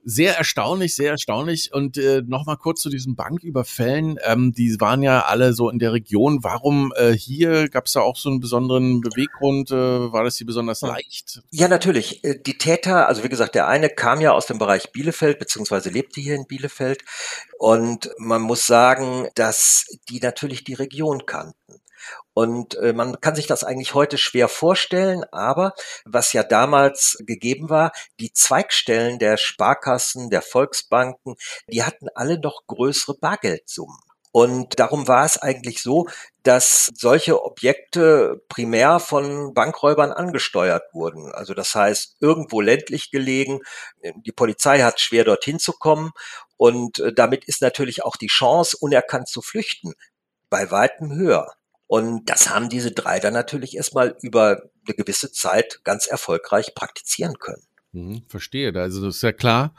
sehr 0.09 0.37
erstaunlich, 0.37 0.95
sehr 0.95 1.11
erstaunlich. 1.11 1.71
Und 1.73 1.97
äh, 1.97 2.23
nochmal 2.25 2.57
kurz 2.57 2.81
zu 2.81 2.89
diesen 2.89 3.15
Banküberfällen. 3.15 4.17
Ähm, 4.23 4.51
die 4.53 4.79
waren 4.79 5.03
ja 5.03 5.21
alle 5.25 5.53
so 5.53 5.69
in 5.69 5.79
der 5.79 5.93
Region. 5.93 6.43
Warum 6.43 6.91
äh, 6.95 7.11
hier? 7.13 7.69
Gab 7.69 7.85
es 7.85 7.93
da 7.93 8.01
auch 8.01 8.17
so 8.17 8.29
einen 8.29 8.39
besonderen 8.39 9.01
Beweggrund? 9.01 9.71
Äh, 9.71 9.75
war 10.11 10.23
das 10.23 10.37
hier 10.37 10.47
besonders 10.47 10.81
leicht? 10.81 11.41
Ja, 11.51 11.67
natürlich. 11.67 12.23
Äh, 12.23 12.39
die 12.39 12.57
Täter, 12.57 13.07
also 13.07 13.23
wie 13.23 13.29
gesagt, 13.29 13.55
der 13.55 13.67
eine 13.67 13.89
kam 13.89 14.19
ja 14.21 14.31
aus 14.31 14.47
dem 14.47 14.57
Bereich 14.57 14.91
Bielefeld, 14.91 15.37
beziehungsweise 15.37 15.89
lebte 15.89 16.21
hier 16.21 16.35
in 16.35 16.47
Bielefeld. 16.47 17.03
Und 17.59 18.09
man 18.17 18.41
muss 18.41 18.65
sagen, 18.65 19.27
dass 19.35 19.85
die 20.09 20.19
natürlich 20.19 20.63
die 20.63 20.73
Region 20.73 21.25
kannten. 21.25 21.58
Und 22.39 22.75
äh, 22.75 22.93
man 22.93 23.19
kann 23.19 23.35
sich 23.35 23.47
das 23.47 23.65
eigentlich 23.65 23.95
heute 23.95 24.17
schwer 24.17 24.47
vorstellen, 24.47 25.25
aber 25.33 25.73
was 26.05 26.31
ja 26.31 26.41
damals 26.41 27.17
gegeben 27.27 27.69
war, 27.69 27.91
die 28.21 28.31
Zweigstellen 28.31 29.19
der 29.19 29.35
Sparkassen, 29.35 30.29
der 30.29 30.41
Volksbanken, 30.41 31.35
die 31.67 31.83
hatten 31.83 32.07
alle 32.15 32.39
noch 32.39 32.65
größere 32.65 33.17
Bargeldsummen. 33.19 33.97
Und 34.31 34.79
darum 34.79 35.09
war 35.09 35.25
es 35.25 35.37
eigentlich 35.37 35.83
so, 35.83 36.07
dass 36.43 36.89
solche 36.95 37.43
Objekte 37.43 38.41
primär 38.47 39.01
von 39.01 39.53
Bankräubern 39.53 40.13
angesteuert 40.13 40.83
wurden. 40.93 41.33
Also 41.33 41.53
das 41.53 41.75
heißt, 41.75 42.15
irgendwo 42.21 42.61
ländlich 42.61 43.11
gelegen, 43.11 43.59
die 44.15 44.31
Polizei 44.31 44.79
hat 44.79 45.01
schwer 45.01 45.25
dorthin 45.25 45.59
zu 45.59 45.73
kommen 45.73 46.11
und 46.55 46.99
äh, 46.99 47.11
damit 47.11 47.43
ist 47.49 47.61
natürlich 47.61 48.05
auch 48.05 48.15
die 48.15 48.27
Chance, 48.27 48.77
unerkannt 48.79 49.27
zu 49.27 49.41
flüchten, 49.41 49.93
bei 50.49 50.71
weitem 50.71 51.11
höher. 51.11 51.58
Und 51.89 52.29
das 52.29 52.51
haben 52.51 52.69
diese 52.69 52.91
drei 52.91 53.19
dann 53.19 53.33
natürlich 53.33 53.75
erstmal 53.75 54.15
über 54.21 54.61
eine 54.85 54.95
gewisse 54.95 55.31
Zeit 55.31 55.79
ganz 55.83 56.05
erfolgreich 56.05 56.75
praktizieren 56.75 57.39
können. 57.39 57.63
Mhm, 57.91 58.21
verstehe. 58.27 58.71
Also 58.75 59.03
das 59.03 59.15
ist 59.15 59.23
ja 59.23 59.31
klar. 59.31 59.73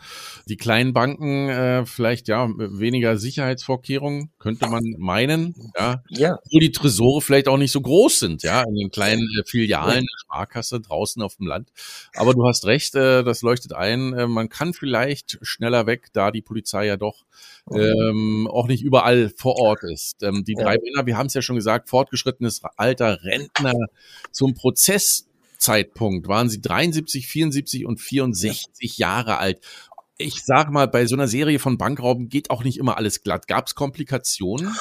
Die 0.48 0.56
kleinen 0.56 0.92
Banken 0.92 1.48
äh, 1.48 1.86
vielleicht 1.86 2.26
ja 2.26 2.48
weniger 2.56 3.16
Sicherheitsvorkehrungen 3.16 4.32
könnte 4.40 4.68
man 4.68 4.82
meinen, 4.98 5.54
ja. 5.78 6.02
ja. 6.08 6.38
Wo 6.50 6.58
die 6.58 6.72
Tresore 6.72 7.20
vielleicht 7.20 7.46
auch 7.46 7.56
nicht 7.56 7.70
so 7.70 7.80
groß 7.80 8.18
sind, 8.18 8.42
ja, 8.42 8.62
in 8.62 8.74
den 8.74 8.90
kleinen 8.90 9.22
äh, 9.38 9.44
Filialen 9.44 10.00
der 10.00 10.18
Sparkasse 10.22 10.80
draußen 10.80 11.22
auf 11.22 11.36
dem 11.36 11.46
Land. 11.46 11.70
Aber 12.16 12.34
du 12.34 12.44
hast 12.48 12.66
recht, 12.66 12.96
äh, 12.96 13.22
das 13.22 13.42
leuchtet 13.42 13.74
ein. 13.74 14.12
Äh, 14.12 14.26
man 14.26 14.48
kann 14.48 14.74
vielleicht 14.74 15.38
schneller 15.42 15.86
weg, 15.86 16.08
da 16.12 16.32
die 16.32 16.42
Polizei 16.42 16.86
ja 16.86 16.96
doch 16.96 17.24
ähm, 17.72 18.48
auch 18.50 18.66
nicht 18.66 18.82
überall 18.82 19.30
vor 19.36 19.54
Ort 19.56 19.84
ist. 19.84 20.24
Ähm, 20.24 20.42
die 20.44 20.54
drei 20.54 20.74
ja. 20.74 20.80
Männer, 20.82 21.06
wir 21.06 21.16
haben 21.16 21.26
es 21.26 21.34
ja 21.34 21.42
schon 21.42 21.54
gesagt, 21.54 21.88
fortgeschrittenes 21.88 22.62
Alter, 22.76 23.22
Rentner 23.22 23.74
zum 24.32 24.54
Prozess 24.54 25.29
Zeitpunkt 25.60 26.26
waren 26.26 26.48
sie 26.48 26.60
73, 26.60 27.28
74 27.28 27.86
und 27.86 28.00
64 28.00 28.98
ja. 28.98 29.08
Jahre 29.08 29.38
alt. 29.38 29.60
Ich 30.20 30.44
sage 30.44 30.70
mal, 30.70 30.86
bei 30.86 31.06
so 31.06 31.16
einer 31.16 31.28
Serie 31.28 31.58
von 31.58 31.78
Bankrauben 31.78 32.28
geht 32.28 32.50
auch 32.50 32.62
nicht 32.62 32.76
immer 32.76 32.98
alles 32.98 33.22
glatt. 33.22 33.48
Gab 33.48 33.66
es 33.66 33.74
Komplikationen? 33.74 34.76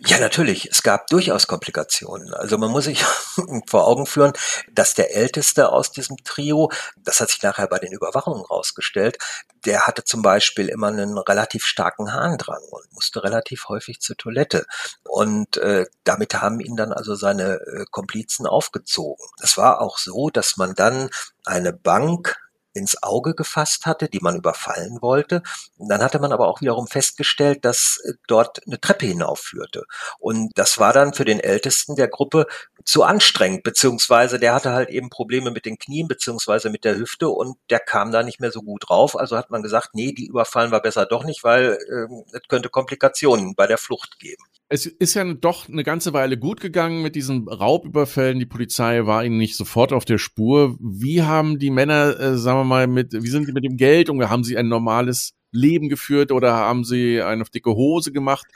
Ja, 0.00 0.18
natürlich. 0.18 0.68
Es 0.68 0.82
gab 0.82 1.06
durchaus 1.06 1.46
Komplikationen. 1.46 2.34
Also 2.34 2.58
man 2.58 2.72
muss 2.72 2.86
sich 2.86 3.04
vor 3.68 3.86
Augen 3.86 4.04
führen, 4.04 4.32
dass 4.72 4.94
der 4.94 5.14
Älteste 5.14 5.70
aus 5.70 5.92
diesem 5.92 6.16
Trio, 6.24 6.72
das 6.96 7.20
hat 7.20 7.30
sich 7.30 7.40
nachher 7.40 7.68
bei 7.68 7.78
den 7.78 7.92
Überwachungen 7.92 8.44
rausgestellt, 8.44 9.18
der 9.64 9.86
hatte 9.86 10.02
zum 10.02 10.22
Beispiel 10.22 10.68
immer 10.68 10.88
einen 10.88 11.16
relativ 11.18 11.66
starken 11.66 12.12
Harndrang 12.12 12.62
und 12.70 12.92
musste 12.92 13.22
relativ 13.22 13.68
häufig 13.68 14.00
zur 14.00 14.16
Toilette. 14.16 14.66
Und 15.04 15.56
äh, 15.58 15.86
damit 16.02 16.34
haben 16.34 16.58
ihn 16.58 16.74
dann 16.74 16.92
also 16.92 17.14
seine 17.14 17.60
äh, 17.60 17.84
Komplizen 17.92 18.44
aufgezogen. 18.44 19.24
Es 19.40 19.56
war 19.56 19.80
auch 19.80 19.98
so, 19.98 20.30
dass 20.30 20.56
man 20.56 20.74
dann 20.74 21.10
eine 21.44 21.72
Bank 21.72 22.40
ins 22.72 23.02
Auge 23.02 23.34
gefasst 23.34 23.86
hatte, 23.86 24.08
die 24.08 24.20
man 24.20 24.36
überfallen 24.36 24.98
wollte. 25.00 25.42
dann 25.78 26.02
hatte 26.02 26.18
man 26.18 26.32
aber 26.32 26.48
auch 26.48 26.60
wiederum 26.60 26.86
festgestellt, 26.86 27.64
dass 27.64 28.00
äh, 28.04 28.12
dort 28.26 28.60
eine 28.66 28.80
Treppe 28.80 29.06
hinaufführte. 29.06 29.84
Und 30.18 30.50
das 30.54 30.78
war 30.78 30.92
dann 30.92 31.14
für 31.14 31.24
den 31.24 31.40
Ältesten 31.40 31.96
der 31.96 32.08
Gruppe 32.08 32.46
zu 32.84 33.02
anstrengend, 33.02 33.62
beziehungsweise 33.62 34.38
der 34.38 34.54
hatte 34.54 34.72
halt 34.72 34.90
eben 34.90 35.10
Probleme 35.10 35.50
mit 35.50 35.66
den 35.66 35.78
Knien, 35.78 36.08
beziehungsweise 36.08 36.70
mit 36.70 36.84
der 36.84 36.96
Hüfte 36.96 37.28
und 37.28 37.56
der 37.70 37.80
kam 37.80 38.12
da 38.12 38.22
nicht 38.22 38.40
mehr 38.40 38.52
so 38.52 38.62
gut 38.62 38.88
drauf. 38.88 39.18
Also 39.18 39.36
hat 39.36 39.50
man 39.50 39.62
gesagt, 39.62 39.90
nee, 39.94 40.12
die 40.12 40.26
überfallen 40.26 40.72
wir 40.72 40.80
besser 40.80 41.06
doch 41.06 41.24
nicht, 41.24 41.44
weil 41.44 41.72
äh, 41.72 42.36
es 42.36 42.48
könnte 42.48 42.68
Komplikationen 42.68 43.54
bei 43.54 43.66
der 43.66 43.78
Flucht 43.78 44.18
geben 44.18 44.44
es 44.72 44.86
ist 44.86 45.14
ja 45.14 45.24
doch 45.24 45.68
eine 45.68 45.82
ganze 45.82 46.12
Weile 46.12 46.38
gut 46.38 46.60
gegangen 46.60 47.02
mit 47.02 47.16
diesen 47.16 47.48
Raubüberfällen. 47.48 48.38
Die 48.38 48.46
Polizei 48.46 49.04
war 49.04 49.24
ihnen 49.24 49.36
nicht 49.36 49.56
sofort 49.56 49.92
auf 49.92 50.04
der 50.04 50.18
Spur. 50.18 50.76
Wie 50.78 51.24
haben 51.24 51.58
die 51.58 51.70
Männer, 51.70 52.18
äh, 52.20 52.38
sagen 52.38 52.59
wir 52.60 52.64
mal, 52.64 52.86
mit, 52.86 53.12
wie 53.12 53.28
sind 53.28 53.46
sie 53.46 53.52
mit 53.52 53.64
dem 53.64 53.76
Geld 53.76 54.08
umgegangen? 54.08 54.32
Haben 54.32 54.44
sie 54.44 54.56
ein 54.56 54.68
normales 54.68 55.34
Leben 55.52 55.88
geführt 55.88 56.32
oder 56.32 56.52
haben 56.52 56.84
sie 56.84 57.20
eine 57.22 57.44
dicke 57.44 57.74
Hose 57.74 58.12
gemacht? 58.12 58.46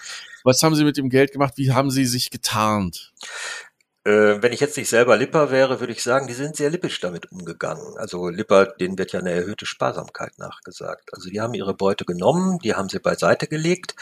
Was 0.44 0.62
haben 0.62 0.74
sie 0.74 0.84
mit 0.84 0.96
dem 0.96 1.08
Geld 1.08 1.32
gemacht? 1.32 1.54
Wie 1.56 1.72
haben 1.72 1.90
sie 1.90 2.04
sich 2.04 2.30
getarnt? 2.30 3.12
Äh, 4.06 4.42
wenn 4.42 4.52
ich 4.52 4.60
jetzt 4.60 4.76
nicht 4.76 4.90
selber 4.90 5.16
Lipper 5.16 5.50
wäre, 5.50 5.80
würde 5.80 5.94
ich 5.94 6.02
sagen, 6.02 6.26
die 6.26 6.34
sind 6.34 6.56
sehr 6.56 6.68
lippisch 6.68 7.00
damit 7.00 7.32
umgegangen. 7.32 7.96
Also 7.96 8.28
Lipper, 8.28 8.66
denen 8.66 8.98
wird 8.98 9.12
ja 9.12 9.20
eine 9.20 9.32
erhöhte 9.32 9.64
Sparsamkeit 9.64 10.38
nachgesagt. 10.38 11.14
Also 11.14 11.30
die 11.30 11.40
haben 11.40 11.54
ihre 11.54 11.74
Beute 11.74 12.04
genommen, 12.04 12.58
die 12.58 12.74
haben 12.74 12.90
sie 12.90 12.98
beiseite 12.98 13.46
gelegt 13.46 13.94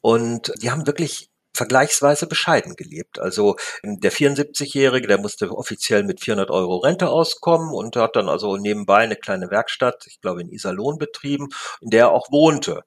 und 0.00 0.52
die 0.62 0.70
haben 0.70 0.86
wirklich 0.86 1.31
vergleichsweise 1.54 2.26
bescheiden 2.26 2.76
gelebt. 2.76 3.18
Also 3.18 3.56
der 3.82 4.12
74-Jährige, 4.12 5.06
der 5.06 5.18
musste 5.18 5.50
offiziell 5.50 6.02
mit 6.02 6.20
400 6.20 6.50
Euro 6.50 6.78
Rente 6.78 7.08
auskommen 7.08 7.74
und 7.74 7.96
hat 7.96 8.16
dann 8.16 8.28
also 8.28 8.56
nebenbei 8.56 8.98
eine 8.98 9.16
kleine 9.16 9.50
Werkstatt, 9.50 10.06
ich 10.06 10.20
glaube 10.20 10.42
in 10.42 10.50
Iserlohn 10.50 10.98
betrieben, 10.98 11.48
in 11.80 11.90
der 11.90 12.04
er 12.04 12.10
auch 12.12 12.30
wohnte. 12.30 12.84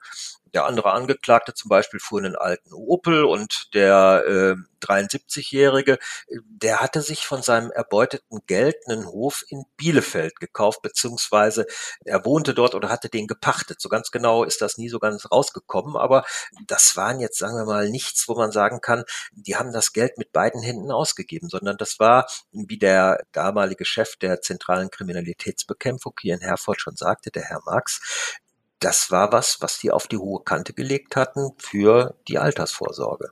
Der 0.56 0.66
andere 0.66 0.94
Angeklagte 0.94 1.54
zum 1.54 1.70
Beispiel 1.70 2.00
fuhr 2.00 2.20
einen 2.20 2.36
alten 2.36 2.74
Opel 2.74 3.26
und 3.26 3.74
der 3.74 4.24
äh, 4.26 4.56
73-Jährige, 4.86 5.98
der 6.30 6.80
hatte 6.80 7.02
sich 7.02 7.26
von 7.26 7.42
seinem 7.42 7.72
erbeuteten 7.72 8.40
Geld 8.48 8.76
einen 8.88 9.06
Hof 9.08 9.44
in 9.50 9.66
Bielefeld 9.78 10.40
gekauft, 10.40 10.82
beziehungsweise 10.82 11.66
er 12.04 12.24
wohnte 12.26 12.54
dort 12.54 12.76
oder 12.76 12.90
hatte 12.90 13.10
den 13.10 13.28
gepachtet. 13.28 13.82
So 13.82 13.90
ganz 13.90 14.12
genau 14.12 14.44
ist 14.44 14.62
das 14.62 14.78
nie 14.78 14.90
so 14.90 15.00
ganz 15.00 15.30
rausgekommen, 15.32 15.96
aber 15.98 16.24
das 16.68 16.96
waren 16.96 17.20
jetzt, 17.20 17.38
sagen 17.38 17.58
wir 17.58 17.66
mal, 17.66 17.90
nichts, 17.90 18.28
wo 18.28 18.36
man 18.36 18.52
sagen 18.52 18.80
kann, 18.82 19.04
die 19.34 19.56
haben 19.56 19.74
das 19.74 19.94
Geld 19.94 20.18
mit 20.18 20.32
beiden 20.32 20.62
Händen 20.62 20.92
ausgegeben, 20.92 21.50
sondern 21.50 21.78
das 21.78 22.00
war, 22.00 22.28
wie 22.52 22.80
der 22.80 23.24
damalige 23.32 23.86
Chef 23.86 24.16
der 24.18 24.42
zentralen 24.42 24.90
Kriminalitätsbekämpfung 24.90 26.14
hier 26.22 26.36
in 26.36 26.42
Herford 26.42 26.80
schon 26.80 26.96
sagte, 26.96 27.32
der 27.32 27.44
Herr 27.44 27.62
Marx, 27.66 28.40
das 28.80 29.12
war 29.12 29.32
was, 29.32 29.58
was 29.62 29.80
die 29.80 29.92
auf 29.92 30.08
die 30.08 30.18
hohe 30.18 30.44
Kante 30.44 30.74
gelegt 30.74 31.16
hatten 31.16 31.52
für 31.58 32.16
die 32.28 32.38
Altersvorsorge. 32.38 33.30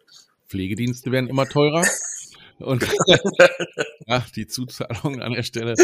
Pflegedienste 0.47 1.12
werden 1.12 1.29
immer 1.29 1.47
teurer. 1.47 1.85
Und 2.59 2.83
ja, 4.07 4.25
die 4.35 4.47
Zuzahlungen 4.47 5.21
an 5.21 5.33
der 5.33 5.43
Stelle 5.43 5.75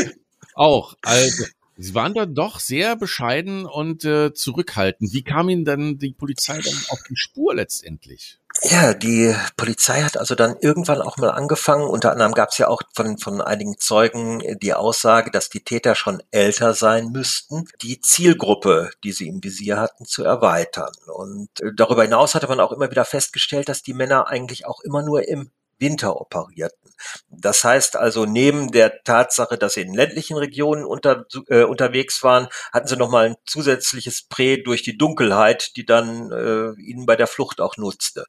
auch. 0.54 0.96
Also, 1.02 1.46
Sie 1.82 1.96
waren 1.96 2.14
da 2.14 2.26
doch 2.26 2.60
sehr 2.60 2.98
bescheiden 2.98 3.66
und 3.66 4.04
äh, 4.04 4.34
zurückhaltend. 4.34 5.14
Wie 5.14 5.24
kam 5.24 5.48
Ihnen 5.48 5.64
dann 5.64 5.98
die 5.98 6.12
Polizei 6.12 6.60
dann 6.60 6.76
auf 6.90 7.00
die 7.10 7.16
Spur 7.16 7.56
letztendlich? 7.56 8.40
Ja, 8.64 8.94
die 8.94 9.34
Polizei 9.56 10.02
hat 10.02 10.18
also 10.18 10.36
dann 10.36 10.58
irgendwann 10.60 11.02
auch 11.02 11.16
mal 11.18 11.30
angefangen. 11.30 11.88
Unter 11.88 12.12
anderem 12.12 12.34
gab 12.34 12.50
es 12.50 12.58
ja 12.58 12.68
auch 12.68 12.82
von, 12.94 13.18
von 13.18 13.42
einigen 13.42 13.78
Zeugen 13.78 14.44
die 14.62 14.74
Aussage, 14.74 15.32
dass 15.32 15.50
die 15.50 15.64
Täter 15.64 15.96
schon 15.96 16.22
älter 16.32 16.74
sein 16.74 17.10
müssten, 17.12 17.70
die 17.82 18.02
Zielgruppe, 18.02 18.92
die 19.04 19.14
sie 19.14 19.30
im 19.30 19.42
Visier 19.42 19.78
hatten, 19.78 20.06
zu 20.06 20.26
erweitern. 20.26 20.92
Und 21.08 21.50
äh, 21.62 21.72
darüber 21.74 22.04
hinaus 22.04 22.36
hatte 22.36 22.48
man 22.48 22.60
auch 22.60 22.74
immer 22.74 22.92
wieder 22.92 23.06
festgestellt, 23.06 23.70
dass 23.70 23.82
die 23.82 23.94
Männer 23.94 24.28
eigentlich 24.28 24.66
auch 24.66 24.82
immer 24.82 25.04
nur 25.04 25.26
im 25.28 25.52
Winter 25.80 26.20
operierten. 26.20 26.92
Das 27.30 27.64
heißt 27.64 27.96
also, 27.96 28.26
neben 28.26 28.72
der 28.72 29.04
Tatsache, 29.04 29.58
dass 29.58 29.76
sie 29.76 29.82
in 29.82 29.94
ländlichen 29.94 30.38
Regionen 30.38 30.86
unter, 30.86 31.26
äh, 31.48 31.64
unterwegs 31.64 32.24
waren, 32.24 32.48
hatten 32.74 32.88
sie 32.88 32.98
nochmal 32.98 33.28
ein 33.28 33.36
zusätzliches 33.46 34.24
Prä 34.28 34.58
durch 34.58 34.84
die 34.84 34.98
Dunkelheit, 34.98 35.76
die 35.76 35.86
dann 35.86 36.32
äh, 36.32 36.82
ihnen 36.82 37.06
bei 37.06 37.16
der 37.16 37.28
Flucht 37.28 37.62
auch 37.62 37.78
nutzte. 37.78 38.26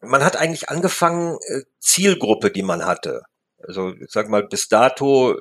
Man 0.00 0.24
hat 0.24 0.36
eigentlich 0.36 0.68
angefangen, 0.68 1.38
äh, 1.46 1.62
Zielgruppe, 1.78 2.50
die 2.50 2.62
man 2.62 2.84
hatte, 2.84 3.22
also 3.62 3.92
ich 3.92 4.10
sag 4.10 4.28
mal 4.28 4.46
bis 4.46 4.68
dato 4.68 5.36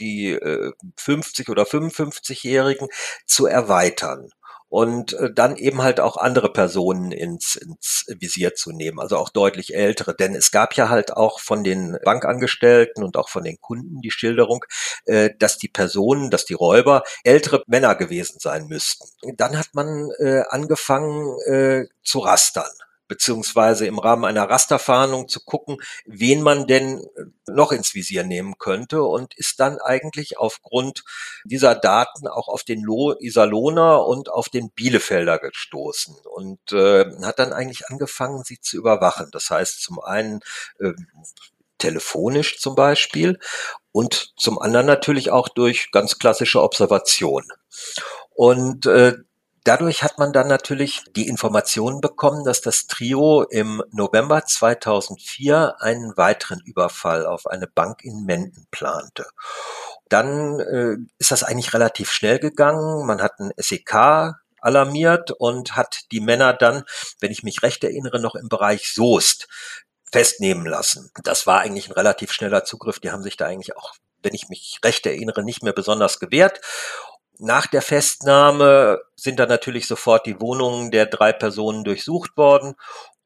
die 0.00 0.30
äh, 0.30 0.72
50 0.96 1.48
oder 1.48 1.64
55-Jährigen 1.64 2.88
zu 3.26 3.46
erweitern 3.46 4.30
und 4.70 5.14
äh, 5.14 5.30
dann 5.34 5.56
eben 5.56 5.82
halt 5.82 6.00
auch 6.00 6.16
andere 6.16 6.52
Personen 6.52 7.12
ins, 7.12 7.56
ins 7.56 8.06
Visier 8.08 8.54
zu 8.54 8.70
nehmen, 8.70 9.00
also 9.00 9.16
auch 9.16 9.28
deutlich 9.28 9.74
ältere. 9.74 10.14
Denn 10.14 10.34
es 10.34 10.52
gab 10.52 10.74
ja 10.74 10.88
halt 10.88 11.12
auch 11.12 11.40
von 11.40 11.64
den 11.64 11.98
Bankangestellten 12.04 13.02
und 13.02 13.16
auch 13.16 13.28
von 13.28 13.42
den 13.44 13.60
Kunden 13.60 14.00
die 14.00 14.12
Schilderung, 14.12 14.64
äh, 15.04 15.30
dass 15.38 15.58
die 15.58 15.68
Personen, 15.68 16.30
dass 16.30 16.44
die 16.44 16.54
Räuber 16.54 17.02
ältere 17.24 17.64
Männer 17.66 17.96
gewesen 17.96 18.38
sein 18.38 18.66
müssten. 18.68 19.08
Dann 19.36 19.58
hat 19.58 19.70
man 19.74 20.08
äh, 20.20 20.44
angefangen 20.48 21.36
äh, 21.46 21.86
zu 22.04 22.20
rastern 22.20 22.70
beziehungsweise 23.10 23.88
im 23.88 23.98
Rahmen 23.98 24.24
einer 24.24 24.48
Rasterfahndung 24.48 25.26
zu 25.26 25.40
gucken, 25.44 25.78
wen 26.06 26.42
man 26.42 26.68
denn 26.68 27.04
noch 27.48 27.72
ins 27.72 27.92
Visier 27.92 28.22
nehmen 28.22 28.56
könnte 28.56 29.02
und 29.02 29.34
ist 29.34 29.58
dann 29.58 29.78
eigentlich 29.78 30.38
aufgrund 30.38 31.02
dieser 31.44 31.74
Daten 31.74 32.28
auch 32.28 32.46
auf 32.46 32.62
den 32.62 32.80
Lo 32.82 33.16
Iserlohner 33.18 34.06
und 34.06 34.30
auf 34.30 34.48
den 34.48 34.70
Bielefelder 34.70 35.40
gestoßen 35.40 36.14
und 36.24 36.60
äh, 36.70 37.04
hat 37.22 37.40
dann 37.40 37.52
eigentlich 37.52 37.88
angefangen, 37.88 38.44
sie 38.44 38.60
zu 38.60 38.76
überwachen. 38.76 39.26
Das 39.32 39.50
heißt 39.50 39.82
zum 39.82 39.98
einen 39.98 40.38
äh, 40.78 40.92
telefonisch 41.78 42.60
zum 42.60 42.76
Beispiel 42.76 43.40
und 43.90 44.34
zum 44.36 44.60
anderen 44.60 44.86
natürlich 44.86 45.32
auch 45.32 45.48
durch 45.48 45.90
ganz 45.90 46.20
klassische 46.20 46.62
Observation. 46.62 47.44
Und 48.30 48.86
äh, 48.86 49.14
Dadurch 49.64 50.02
hat 50.02 50.18
man 50.18 50.32
dann 50.32 50.48
natürlich 50.48 51.02
die 51.14 51.28
Information 51.28 52.00
bekommen, 52.00 52.44
dass 52.44 52.62
das 52.62 52.86
Trio 52.86 53.42
im 53.42 53.82
November 53.92 54.44
2004 54.44 55.76
einen 55.80 56.16
weiteren 56.16 56.60
Überfall 56.64 57.26
auf 57.26 57.46
eine 57.46 57.66
Bank 57.66 58.02
in 58.02 58.24
Menden 58.24 58.66
plante. 58.70 59.26
Dann 60.08 60.60
äh, 60.60 60.96
ist 61.18 61.30
das 61.30 61.42
eigentlich 61.42 61.74
relativ 61.74 62.10
schnell 62.10 62.38
gegangen. 62.38 63.06
Man 63.06 63.20
hat 63.20 63.38
ein 63.38 63.52
SEK 63.56 64.34
alarmiert 64.60 65.30
und 65.32 65.76
hat 65.76 66.10
die 66.10 66.20
Männer 66.20 66.52
dann, 66.52 66.84
wenn 67.20 67.30
ich 67.30 67.42
mich 67.42 67.62
recht 67.62 67.84
erinnere, 67.84 68.20
noch 68.20 68.34
im 68.34 68.48
Bereich 68.48 68.92
Soest 68.92 69.48
festnehmen 70.12 70.66
lassen. 70.66 71.10
Das 71.22 71.46
war 71.46 71.60
eigentlich 71.60 71.88
ein 71.88 71.94
relativ 71.94 72.32
schneller 72.32 72.64
Zugriff. 72.64 72.98
Die 72.98 73.10
haben 73.10 73.22
sich 73.22 73.36
da 73.36 73.46
eigentlich 73.46 73.76
auch, 73.76 73.94
wenn 74.22 74.34
ich 74.34 74.48
mich 74.48 74.80
recht 74.84 75.06
erinnere, 75.06 75.44
nicht 75.44 75.62
mehr 75.62 75.72
besonders 75.72 76.18
gewehrt. 76.18 76.60
Nach 77.40 77.66
der 77.66 77.82
Festnahme 77.82 79.00
sind 79.16 79.40
dann 79.40 79.48
natürlich 79.48 79.86
sofort 79.86 80.26
die 80.26 80.40
Wohnungen 80.40 80.90
der 80.90 81.06
drei 81.06 81.32
Personen 81.32 81.84
durchsucht 81.84 82.36
worden 82.36 82.74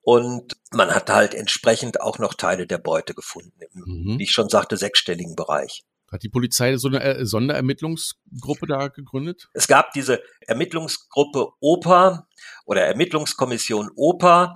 und 0.03 0.57
man 0.73 0.95
hat 0.95 1.11
halt 1.11 1.35
entsprechend 1.35 2.01
auch 2.01 2.19
noch 2.19 2.35
Teile 2.35 2.67
der 2.67 2.79
Beute 2.79 3.15
gefunden, 3.15 3.59
im, 3.59 3.83
mhm. 3.87 4.19
wie 4.19 4.25
ich 4.25 4.33
schon 4.33 4.49
sagte, 4.49 4.77
sechsstelligen 4.77 5.35
Bereich. 5.35 5.83
Hat 6.13 6.23
die 6.23 6.29
Polizei 6.29 6.77
so 6.77 6.89
eine 6.89 7.03
äh, 7.03 7.27
Sonderermittlungsgruppe 7.27 8.67
da 8.69 8.89
gegründet? 8.89 9.49
Es 9.53 9.67
gab 9.67 9.93
diese 9.93 10.23
Ermittlungsgruppe 10.43 11.49
OPA 11.61 12.29
oder 12.67 12.83
Ermittlungskommission 12.83 13.91
OPA, 13.97 14.55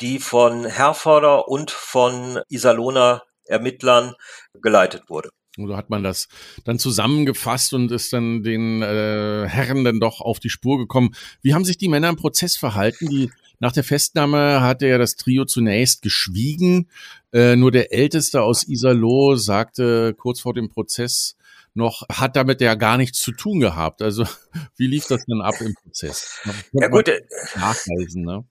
die 0.00 0.18
von 0.18 0.64
Herforder 0.64 1.46
und 1.46 1.70
von 1.70 2.40
Iserlohner 2.48 3.22
Ermittlern 3.44 4.14
geleitet 4.54 5.04
wurde. 5.08 5.30
Oder 5.58 5.76
hat 5.76 5.90
man 5.90 6.02
das 6.02 6.28
dann 6.64 6.78
zusammengefasst 6.78 7.72
und 7.74 7.90
ist 7.92 8.12
dann 8.12 8.42
den 8.42 8.82
äh, 8.82 9.46
Herren 9.48 9.84
dann 9.84 10.00
doch 10.00 10.20
auf 10.20 10.38
die 10.40 10.50
Spur 10.50 10.78
gekommen? 10.78 11.14
Wie 11.42 11.54
haben 11.54 11.64
sich 11.64 11.78
die 11.78 11.88
Männer 11.88 12.08
im 12.08 12.16
Prozess 12.16 12.56
verhalten? 12.56 13.08
Die 13.08 13.30
nach 13.58 13.72
der 13.72 13.84
Festnahme 13.84 14.60
hatte 14.60 14.86
ja 14.86 14.98
das 14.98 15.16
Trio 15.16 15.44
zunächst 15.44 16.02
geschwiegen. 16.02 16.90
Äh, 17.32 17.56
nur 17.56 17.70
der 17.70 17.92
Älteste 17.92 18.42
aus 18.42 18.66
Iserloh 18.68 19.36
sagte 19.36 20.14
kurz 20.14 20.40
vor 20.40 20.54
dem 20.54 20.68
Prozess 20.68 21.36
noch, 21.74 22.02
hat 22.10 22.36
damit 22.36 22.60
ja 22.60 22.74
gar 22.74 22.96
nichts 22.96 23.20
zu 23.20 23.32
tun 23.32 23.60
gehabt. 23.60 24.02
Also 24.02 24.24
wie 24.76 24.86
lief 24.86 25.06
das 25.06 25.24
denn 25.26 25.40
ab 25.40 25.54
im 25.60 25.74
Prozess? 25.74 26.40
Ja 26.72 26.88
gut, 26.88 27.08
äh, 27.08 27.22
nachweisen, 27.54 28.22
ne? 28.24 28.44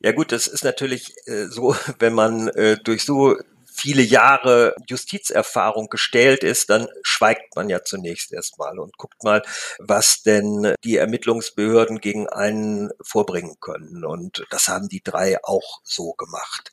Ja 0.00 0.12
gut, 0.12 0.32
das 0.32 0.46
ist 0.46 0.64
natürlich 0.64 1.14
äh, 1.26 1.46
so, 1.46 1.74
wenn 1.98 2.14
man 2.14 2.48
äh, 2.48 2.76
durch 2.82 3.04
so 3.04 3.36
viele 3.74 4.02
Jahre 4.02 4.74
Justizerfahrung 4.86 5.88
gestellt 5.88 6.44
ist, 6.44 6.70
dann 6.70 6.86
schweigt 7.02 7.56
man 7.56 7.68
ja 7.68 7.82
zunächst 7.82 8.32
erstmal 8.32 8.78
und 8.78 8.96
guckt 8.96 9.24
mal, 9.24 9.42
was 9.78 10.22
denn 10.22 10.74
die 10.84 10.96
Ermittlungsbehörden 10.96 12.00
gegen 12.00 12.28
einen 12.28 12.90
vorbringen 13.02 13.56
können. 13.60 14.04
Und 14.04 14.46
das 14.50 14.68
haben 14.68 14.88
die 14.88 15.02
drei 15.02 15.42
auch 15.42 15.80
so 15.82 16.12
gemacht. 16.12 16.70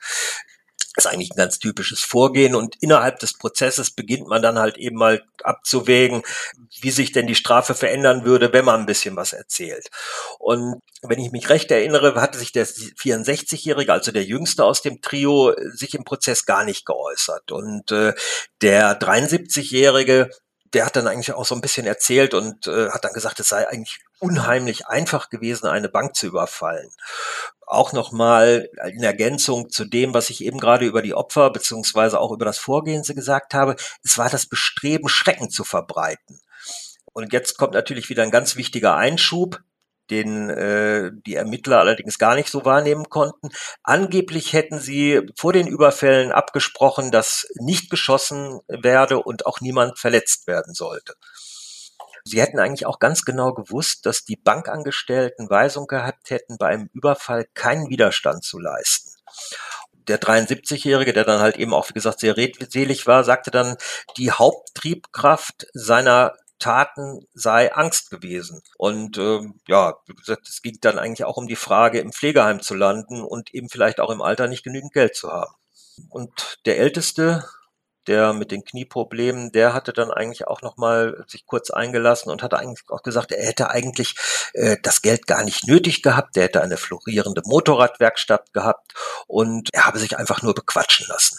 Ist 0.98 1.08
eigentlich 1.08 1.32
ein 1.32 1.38
ganz 1.38 1.58
typisches 1.60 2.02
Vorgehen 2.02 2.54
und 2.54 2.76
innerhalb 2.82 3.20
des 3.20 3.38
Prozesses 3.38 3.92
beginnt 3.92 4.28
man 4.28 4.42
dann 4.42 4.60
halt 4.60 4.78
eben 4.78 4.98
mal 4.98 5.24
abzuwägen, 5.42 6.22
wie 6.82 6.92
sich 6.92 7.14
denn 7.14 7.28
die 7.28 7.36
Strafe 7.36 7.76
verändern 7.76 8.26
würde, 8.26 8.52
wenn 8.52 8.66
man 8.66 8.82
ein 8.82 8.86
bisschen 8.86 9.16
was 9.16 9.32
erzählt. 9.32 9.90
Und 10.38 10.82
wenn 11.02 11.20
ich 11.20 11.32
mich 11.32 11.50
recht 11.50 11.72
erinnere, 11.72 12.16
hatte 12.16 12.38
sich 12.38 12.52
der 12.52 12.68
64-Jährige, 12.68 13.94
also 13.94 14.12
der 14.12 14.26
Jüngste 14.26 14.66
aus 14.66 14.82
dem 14.82 15.02
Trio, 15.02 15.56
sich 15.74 15.94
im 15.94 16.04
Prozess 16.04 16.46
gar 16.46 16.66
nicht 16.66 16.86
geäußert. 16.86 17.52
Und 17.52 17.92
äh, 17.92 18.14
der 18.62 19.00
73-Jährige, 19.00 20.30
der 20.74 20.86
hat 20.86 20.96
dann 20.96 21.08
eigentlich 21.08 21.34
auch 21.34 21.46
so 21.46 21.56
ein 21.56 21.62
bisschen 21.62 21.86
erzählt 21.86 22.34
und 22.34 22.68
äh, 22.68 22.90
hat 22.90 23.04
dann 23.04 23.14
gesagt, 23.14 23.40
es 23.40 23.50
sei 23.50 23.68
eigentlich 23.68 24.00
unheimlich 24.20 24.88
einfach 24.88 25.30
gewesen, 25.30 25.68
eine 25.68 25.90
Bank 25.90 26.16
zu 26.16 26.28
überfallen. 26.28 26.90
Auch 27.66 27.94
nochmal 27.94 28.70
in 28.86 29.04
Ergänzung 29.04 29.70
zu 29.70 29.86
dem, 29.86 30.14
was 30.14 30.30
ich 30.30 30.44
eben 30.44 30.60
gerade 30.60 30.86
über 30.86 31.02
die 31.02 31.14
Opfer 31.14 31.50
beziehungsweise 31.50 32.20
auch 32.20 32.32
über 32.32 32.46
das 32.46 32.58
Vorgehen 32.58 33.04
gesagt 33.04 33.54
habe, 33.54 33.76
es 34.04 34.18
war 34.18 34.30
das 34.30 34.46
Bestreben, 34.46 35.10
Schrecken 35.10 35.50
zu 35.50 35.64
verbreiten. 35.64 36.42
Und 37.14 37.34
jetzt 37.34 37.58
kommt 37.58 37.74
natürlich 37.74 38.10
wieder 38.10 38.24
ein 38.24 38.32
ganz 38.32 38.56
wichtiger 38.56 38.96
Einschub 38.96 39.62
den 40.12 40.50
äh, 40.50 41.12
die 41.26 41.36
Ermittler 41.36 41.80
allerdings 41.80 42.20
gar 42.20 42.36
nicht 42.36 42.50
so 42.50 42.66
wahrnehmen 42.66 43.10
konnten. 43.10 43.50
Angeblich 43.82 44.54
hätten 44.54 44.80
sie 44.80 45.22
vor 45.36 45.54
den 45.54 45.68
Überfällen 45.68 46.32
abgesprochen, 46.32 47.12
dass 47.12 47.48
nicht 47.56 47.90
geschossen 47.90 48.60
werde 48.68 49.20
und 49.20 49.46
auch 49.46 49.62
niemand 49.62 49.98
verletzt 49.98 50.48
werden 50.48 50.74
sollte. 50.74 51.16
Sie 52.24 52.40
hätten 52.40 52.60
eigentlich 52.60 52.86
auch 52.86 53.00
ganz 53.00 53.24
genau 53.26 53.54
gewusst, 53.54 54.06
dass 54.06 54.26
die 54.26 54.36
Bankangestellten 54.36 55.50
Weisung 55.50 55.88
gehabt 55.88 56.30
hätten, 56.30 56.58
bei 56.60 56.68
einem 56.68 56.90
Überfall 56.94 57.48
keinen 57.56 57.90
Widerstand 57.90 58.44
zu 58.44 58.60
leisten 58.60 59.12
der 60.08 60.20
73-Jährige, 60.20 61.14
der 61.14 61.24
dann 61.24 61.42
halt 61.42 61.58
eben 61.58 61.74
auch, 61.74 61.90
wie 61.90 61.94
gesagt, 61.94 62.20
sehr 62.20 62.38
redselig 62.38 63.08
war, 63.08 63.24
sagte 63.24 63.52
dann, 63.52 63.78
die 64.18 64.32
Haupttriebkraft 64.32 65.68
seiner 65.74 66.34
Taten 66.62 67.28
sei 67.34 67.74
Angst 67.74 68.10
gewesen. 68.10 68.62
Und 68.78 69.18
ähm, 69.18 69.60
ja, 69.68 69.96
wie 70.06 70.14
gesagt, 70.14 70.48
es 70.48 70.62
ging 70.62 70.78
dann 70.80 70.98
eigentlich 70.98 71.26
auch 71.26 71.38
um 71.38 71.48
die 71.48 71.58
Frage, 71.58 72.00
im 72.00 72.14
Pflegeheim 72.14 72.62
zu 72.62 72.76
landen 72.76 73.22
und 73.22 73.54
eben 73.54 73.68
vielleicht 73.70 74.00
auch 74.00 74.10
im 74.10 74.22
Alter 74.22 74.48
nicht 74.48 74.64
genügend 74.64 74.94
Geld 74.94 75.16
zu 75.16 75.30
haben. 75.32 75.54
Und 76.10 76.60
der 76.66 76.80
Älteste, 76.80 77.46
der 78.08 78.34
mit 78.34 78.52
den 78.52 78.64
Knieproblemen, 78.64 79.52
der 79.52 79.74
hatte 79.74 79.94
dann 79.94 80.12
eigentlich 80.12 80.48
auch 80.48 80.62
nochmal 80.62 81.24
sich 81.28 81.46
kurz 81.46 81.70
eingelassen 81.70 82.32
und 82.32 82.42
hatte 82.42 82.58
eigentlich 82.58 82.90
auch 82.90 83.04
gesagt, 83.04 83.32
er 83.32 83.46
hätte 83.46 83.70
eigentlich 83.70 84.16
äh, 84.54 84.78
das 84.82 85.02
Geld 85.02 85.28
gar 85.28 85.44
nicht 85.44 85.68
nötig 85.68 86.02
gehabt, 86.02 86.36
der 86.36 86.44
hätte 86.44 86.62
eine 86.62 86.78
florierende 86.78 87.42
Motorradwerkstatt 87.46 88.54
gehabt 88.54 88.94
und 89.28 89.70
er 89.74 89.86
habe 89.86 90.00
sich 90.00 90.18
einfach 90.18 90.42
nur 90.42 90.54
bequatschen 90.54 91.06
lassen. 91.10 91.38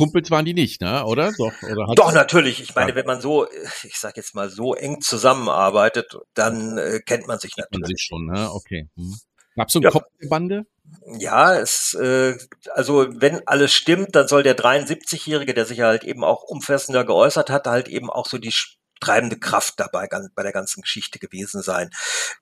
Kumpels 0.00 0.30
waren 0.30 0.46
die 0.46 0.54
nicht, 0.54 0.80
ne? 0.80 1.04
oder? 1.04 1.32
Doch, 1.36 1.52
oder 1.62 1.94
Doch 1.94 2.12
natürlich. 2.12 2.62
Ich 2.62 2.74
meine, 2.74 2.94
wenn 2.94 3.04
man 3.04 3.20
so, 3.20 3.46
ich 3.84 3.98
sag 3.98 4.16
jetzt 4.16 4.34
mal, 4.34 4.48
so 4.48 4.74
eng 4.74 5.02
zusammenarbeitet, 5.02 6.16
dann 6.34 6.78
äh, 6.78 7.00
kennt 7.04 7.26
man 7.26 7.38
sich 7.38 7.56
natürlich. 7.56 7.80
Man 7.80 7.86
sich 7.88 8.02
schon, 8.02 8.24
ne? 8.24 8.50
Okay. 8.50 8.88
Hm. 8.96 9.14
Gab's 9.56 9.74
so 9.74 9.78
eine 9.78 9.88
ja. 9.88 9.90
Kopfbande? 9.90 10.64
Ja, 11.18 11.54
es, 11.54 11.92
äh, 11.94 12.34
also 12.74 13.08
wenn 13.10 13.46
alles 13.46 13.74
stimmt, 13.74 14.14
dann 14.14 14.26
soll 14.26 14.42
der 14.42 14.56
73-Jährige, 14.56 15.52
der 15.52 15.66
sich 15.66 15.80
halt 15.80 16.04
eben 16.04 16.24
auch 16.24 16.44
umfassender 16.44 17.04
geäußert 17.04 17.50
hat, 17.50 17.66
halt 17.66 17.88
eben 17.88 18.08
auch 18.08 18.26
so 18.26 18.38
die 18.38 18.54
treibende 19.00 19.38
Kraft 19.38 19.74
dabei 19.78 20.08
bei 20.34 20.42
der 20.42 20.52
ganzen 20.52 20.82
Geschichte 20.82 21.18
gewesen 21.18 21.62
sein. 21.62 21.90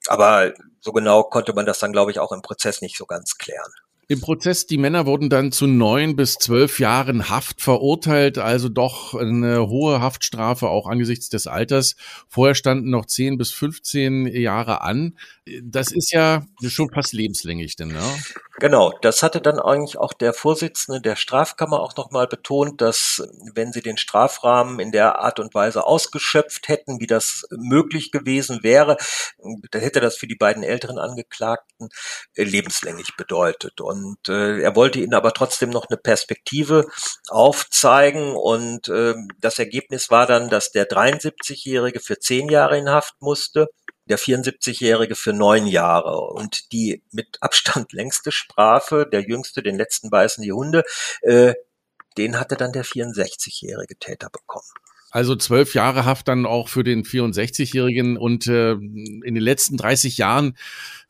Aber 0.06 0.52
so 0.80 0.92
genau 0.92 1.24
konnte 1.24 1.54
man 1.54 1.66
das 1.66 1.80
dann, 1.80 1.92
glaube 1.92 2.10
ich, 2.12 2.20
auch 2.20 2.30
im 2.30 2.42
Prozess 2.42 2.82
nicht 2.82 2.96
so 2.96 3.06
ganz 3.06 3.36
klären. 3.36 3.72
Im 4.10 4.22
Prozess, 4.22 4.64
die 4.64 4.78
Männer 4.78 5.04
wurden 5.04 5.28
dann 5.28 5.52
zu 5.52 5.66
neun 5.66 6.16
bis 6.16 6.36
zwölf 6.36 6.80
Jahren 6.80 7.28
Haft 7.28 7.60
verurteilt, 7.60 8.38
also 8.38 8.70
doch 8.70 9.14
eine 9.14 9.68
hohe 9.68 10.00
Haftstrafe 10.00 10.70
auch 10.70 10.86
angesichts 10.86 11.28
des 11.28 11.46
Alters. 11.46 11.94
Vorher 12.26 12.54
standen 12.54 12.88
noch 12.88 13.04
zehn 13.04 13.36
bis 13.36 13.50
15 13.50 14.26
Jahre 14.28 14.80
an. 14.80 15.18
Das 15.62 15.92
ist 15.92 16.10
ja 16.10 16.46
schon 16.66 16.88
fast 16.88 17.12
lebenslänglich, 17.12 17.76
denn, 17.76 17.88
ne? 17.88 18.00
Genau, 18.60 18.92
das 19.02 19.22
hatte 19.22 19.40
dann 19.40 19.60
eigentlich 19.60 19.98
auch 19.98 20.12
der 20.12 20.32
Vorsitzende 20.32 21.00
der 21.00 21.14
Strafkammer 21.14 21.78
auch 21.80 21.94
nochmal 21.96 22.26
betont, 22.26 22.80
dass 22.80 23.22
wenn 23.54 23.72
sie 23.72 23.82
den 23.82 23.96
Strafrahmen 23.96 24.80
in 24.80 24.90
der 24.90 25.20
Art 25.20 25.38
und 25.38 25.54
Weise 25.54 25.86
ausgeschöpft 25.86 26.66
hätten, 26.66 26.98
wie 26.98 27.06
das 27.06 27.46
möglich 27.50 28.10
gewesen 28.10 28.64
wäre, 28.64 28.96
dann 29.70 29.80
hätte 29.80 30.00
das 30.00 30.16
für 30.16 30.26
die 30.26 30.34
beiden 30.34 30.64
älteren 30.64 30.98
Angeklagten 30.98 31.88
äh, 32.34 32.42
lebenslänglich 32.42 33.14
bedeutet. 33.16 33.80
Und 33.80 34.28
äh, 34.28 34.60
er 34.60 34.74
wollte 34.74 34.98
ihnen 34.98 35.14
aber 35.14 35.32
trotzdem 35.34 35.70
noch 35.70 35.86
eine 35.88 35.96
Perspektive 35.96 36.88
aufzeigen. 37.28 38.34
Und 38.34 38.88
äh, 38.88 39.14
das 39.38 39.60
Ergebnis 39.60 40.10
war 40.10 40.26
dann, 40.26 40.50
dass 40.50 40.72
der 40.72 40.88
73-Jährige 40.88 42.00
für 42.00 42.18
zehn 42.18 42.48
Jahre 42.48 42.76
in 42.76 42.90
Haft 42.90 43.22
musste 43.22 43.68
der 44.08 44.18
74-Jährige 44.18 45.14
für 45.14 45.32
neun 45.32 45.66
Jahre. 45.66 46.20
Und 46.20 46.72
die 46.72 47.02
mit 47.12 47.38
Abstand 47.40 47.92
längste 47.92 48.32
Strafe, 48.32 49.08
der 49.10 49.22
jüngste, 49.22 49.62
den 49.62 49.76
letzten 49.76 50.10
beißen 50.10 50.42
die 50.42 50.52
Hunde, 50.52 50.84
äh, 51.22 51.54
den 52.16 52.38
hatte 52.40 52.56
dann 52.56 52.72
der 52.72 52.84
64-jährige 52.84 53.96
Täter 53.96 54.28
bekommen. 54.30 54.66
Also 55.10 55.36
zwölf 55.36 55.74
Jahre 55.74 56.04
Haft 56.04 56.28
dann 56.28 56.44
auch 56.44 56.68
für 56.68 56.84
den 56.84 57.02
64-Jährigen 57.02 58.18
und 58.18 58.46
äh, 58.46 58.72
in 58.72 59.34
den 59.34 59.36
letzten 59.36 59.78
30 59.78 60.18
Jahren 60.18 60.56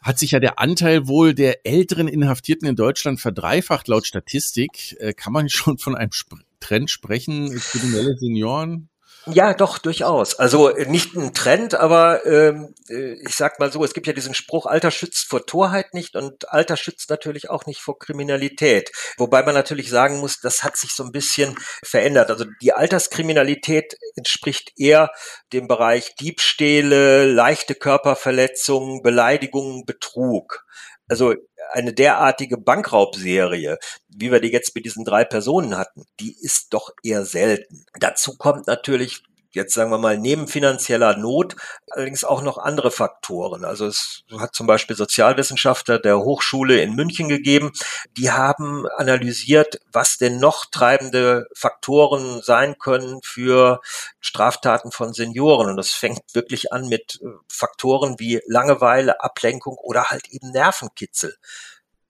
hat 0.00 0.20
sich 0.20 0.30
ja 0.30 0.40
der 0.40 0.60
Anteil 0.60 1.08
wohl 1.08 1.34
der 1.34 1.66
älteren 1.66 2.06
Inhaftierten 2.06 2.68
in 2.68 2.76
Deutschland 2.76 3.20
verdreifacht 3.20 3.88
laut 3.88 4.06
Statistik. 4.06 4.96
Äh, 5.00 5.14
kann 5.14 5.32
man 5.32 5.48
schon 5.48 5.78
von 5.78 5.96
einem 5.96 6.12
Sp 6.14 6.38
Trend 6.60 6.90
sprechen, 6.90 7.56
kriminelle 7.56 8.16
Senioren? 8.18 8.88
Ja, 9.26 9.52
doch, 9.52 9.78
durchaus. 9.78 10.38
Also 10.38 10.68
äh, 10.70 10.86
nicht 10.86 11.14
ein 11.14 11.34
Trend, 11.34 11.74
aber 11.74 12.24
ähm, 12.24 12.74
äh, 12.88 13.12
ich 13.26 13.34
sag 13.34 13.58
mal 13.58 13.70
so, 13.70 13.84
es 13.84 13.92
gibt 13.92 14.06
ja 14.06 14.12
diesen 14.14 14.32
Spruch, 14.32 14.64
Alter 14.64 14.90
schützt 14.90 15.28
vor 15.28 15.44
Torheit 15.44 15.92
nicht 15.92 16.16
und 16.16 16.48
Alter 16.50 16.76
schützt 16.76 17.10
natürlich 17.10 17.50
auch 17.50 17.66
nicht 17.66 17.80
vor 17.80 17.98
Kriminalität. 17.98 18.90
Wobei 19.18 19.42
man 19.42 19.54
natürlich 19.54 19.90
sagen 19.90 20.18
muss, 20.18 20.40
das 20.40 20.62
hat 20.62 20.76
sich 20.76 20.94
so 20.94 21.04
ein 21.04 21.12
bisschen 21.12 21.56
verändert. 21.84 22.30
Also 22.30 22.46
die 22.62 22.72
Alterskriminalität 22.72 23.98
entspricht 24.16 24.72
eher 24.78 25.10
dem 25.52 25.68
Bereich 25.68 26.14
Diebstähle, 26.14 27.26
leichte 27.30 27.74
Körperverletzungen, 27.74 29.02
Beleidigungen, 29.02 29.84
Betrug. 29.84 30.64
Also 31.08 31.34
eine 31.72 31.92
derartige 31.92 32.56
Bankraubserie, 32.56 33.78
wie 34.08 34.32
wir 34.32 34.40
die 34.40 34.52
jetzt 34.52 34.74
mit 34.74 34.84
diesen 34.84 35.04
drei 35.04 35.24
Personen 35.24 35.76
hatten, 35.76 36.06
die 36.20 36.36
ist 36.40 36.72
doch 36.72 36.90
eher 37.02 37.24
selten. 37.24 37.84
Dazu 37.98 38.36
kommt 38.36 38.66
natürlich 38.66 39.22
jetzt 39.58 39.74
sagen 39.74 39.90
wir 39.90 39.98
mal 39.98 40.16
neben 40.16 40.48
finanzieller 40.48 41.16
Not 41.16 41.56
allerdings 41.90 42.24
auch 42.24 42.42
noch 42.42 42.56
andere 42.56 42.90
Faktoren. 42.90 43.64
Also 43.64 43.86
es 43.86 44.24
hat 44.38 44.54
zum 44.54 44.66
Beispiel 44.66 44.96
Sozialwissenschaftler 44.96 45.98
der 45.98 46.20
Hochschule 46.20 46.80
in 46.80 46.94
München 46.94 47.28
gegeben, 47.28 47.72
die 48.16 48.30
haben 48.30 48.86
analysiert, 48.96 49.80
was 49.92 50.16
denn 50.16 50.38
noch 50.38 50.66
treibende 50.66 51.46
Faktoren 51.54 52.40
sein 52.42 52.78
können 52.78 53.20
für 53.22 53.80
Straftaten 54.20 54.92
von 54.92 55.12
Senioren. 55.12 55.68
Und 55.68 55.76
das 55.76 55.90
fängt 55.90 56.22
wirklich 56.32 56.72
an 56.72 56.88
mit 56.88 57.20
äh, 57.22 57.26
Faktoren 57.48 58.18
wie 58.18 58.40
Langeweile, 58.46 59.20
Ablenkung 59.22 59.76
oder 59.76 60.04
halt 60.04 60.28
eben 60.28 60.52
Nervenkitzel. 60.52 61.34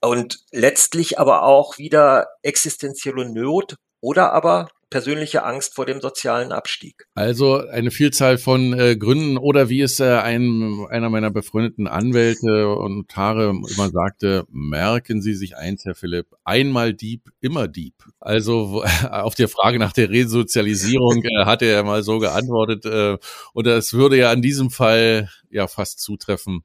Und 0.01 0.41
letztlich 0.53 1.19
aber 1.19 1.43
auch 1.43 1.79
wieder 1.79 2.29
existenzielle 2.43 3.29
Not 3.29 3.77
oder 4.01 4.33
aber 4.33 4.69
persönliche 4.91 5.45
Angst 5.45 5.75
vor 5.75 5.87
dem 5.87 6.01
sozialen 6.01 6.53
Abstieg. 6.53 7.07
Also 7.15 7.59
eine 7.59 7.91
Vielzahl 7.91 8.39
von 8.39 8.73
äh, 8.79 8.97
Gründen 8.97 9.37
oder 9.37 9.69
wie 9.69 9.81
es 9.81 10.01
äh, 10.01 10.05
ein, 10.05 10.87
einer 10.91 11.11
meiner 11.11 11.31
befreundeten 11.31 11.87
Anwälte 11.87 12.69
und 12.69 12.97
Notare 12.97 13.51
immer 13.51 13.91
sagte, 13.91 14.45
merken 14.51 15.23
Sie 15.23 15.35
sich 15.35 15.57
eins, 15.57 15.85
Herr 15.85 15.95
Philipp, 15.95 16.27
einmal 16.45 16.95
Dieb, 16.95 17.31
immer 17.41 17.69
Dieb. 17.69 17.95
Also 18.21 18.85
auf 19.11 19.35
der 19.35 19.49
Frage 19.49 19.79
nach 19.79 19.93
der 19.93 20.11
Resozialisierung 20.11 21.23
äh, 21.25 21.45
hat 21.45 21.63
er 21.63 21.83
mal 21.85 22.03
so 22.03 22.19
geantwortet 22.19 22.85
äh, 22.87 23.19
und 23.53 23.67
das 23.67 23.93
würde 23.93 24.17
ja 24.17 24.33
in 24.33 24.43
diesem 24.43 24.71
Fall 24.71 25.29
ja 25.51 25.67
fast 25.67 26.01
zutreffen. 26.01 26.63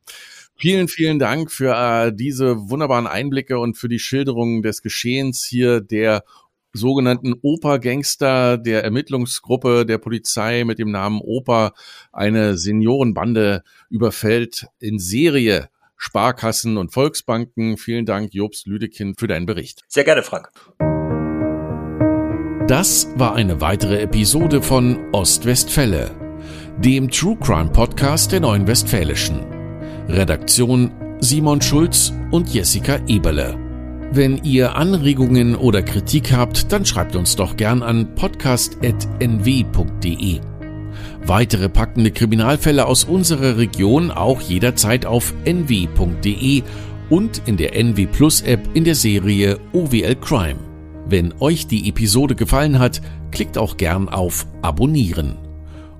Vielen, 0.56 0.88
vielen 0.88 1.20
Dank 1.20 1.52
für 1.52 1.74
äh, 1.74 2.14
diese 2.14 2.70
wunderbaren 2.70 3.08
Einblicke 3.08 3.58
und 3.60 3.76
für 3.76 3.90
die 3.90 4.00
Schilderung 4.00 4.62
des 4.62 4.82
Geschehens 4.82 5.44
hier 5.44 5.82
der 5.82 6.24
sogenannten 6.74 7.34
Oper-Gangster 7.42 8.58
der 8.58 8.84
Ermittlungsgruppe 8.84 9.86
der 9.86 10.00
Polizei 10.00 10.64
mit 10.66 10.80
dem 10.80 10.92
Namen 10.92 11.22
Oper 11.22 11.74
eine 12.12 12.58
Seniorenbande 12.58 13.64
überfällt 13.90 14.68
in 14.80 15.00
Serie 15.00 15.70
Sparkassen 15.96 16.78
und 16.78 16.92
Volksbanken. 16.92 17.78
Vielen 17.78 18.06
Dank, 18.06 18.34
Jobst 18.34 18.68
Lüdekind, 18.68 19.20
für 19.20 19.28
deinen 19.28 19.46
Bericht. 19.46 19.84
Sehr 19.88 20.04
gerne, 20.04 20.24
Frank. 20.24 20.52
Das 22.68 23.08
war 23.16 23.36
eine 23.36 23.62
weitere 23.62 24.02
Episode 24.02 24.62
von 24.62 25.14
Ostwestfälle, 25.14 26.12
dem 26.78 27.10
True 27.10 27.38
Crime 27.40 27.70
Podcast 27.72 28.32
der 28.32 28.42
Neuen 28.42 28.68
Westfälischen. 28.68 29.46
Redaktion 30.10 30.92
Simon 31.20 31.62
Schulz 31.62 32.12
und 32.32 32.54
Jessica 32.54 33.00
Eberle. 33.08 33.73
Wenn 34.12 34.44
ihr 34.44 34.76
Anregungen 34.76 35.56
oder 35.56 35.82
Kritik 35.82 36.34
habt, 36.34 36.72
dann 36.72 36.86
schreibt 36.86 37.16
uns 37.16 37.36
doch 37.36 37.58
gern 37.58 37.82
an 37.82 38.14
podcast.nw.de. 38.16 40.40
Weitere 41.26 41.70
packende 41.70 42.12
Kriminalfälle 42.12 42.86
aus 42.86 43.06
unserer 43.06 43.58
Region 43.58 44.12
auch 44.12 44.42
jederzeit 44.42 45.06
auf 45.06 45.34
nw.de 45.46 46.64
und 47.10 47.42
in 47.46 47.58
der 47.58 47.76
NW 47.76 48.08
Plus 48.08 48.42
App 48.42 48.62
in 48.74 48.84
der 48.84 48.96
Serie 48.96 49.60
OWL 49.74 50.16
Crime. 50.16 50.60
Wenn 51.08 51.34
euch 51.40 51.68
die 51.68 51.90
Episode 51.90 52.36
gefallen 52.36 52.80
hat, 52.80 53.02
klickt 53.32 53.58
auch 53.58 53.78
gern 53.78 54.10
auf 54.10 54.48
Abonnieren. 54.62 55.38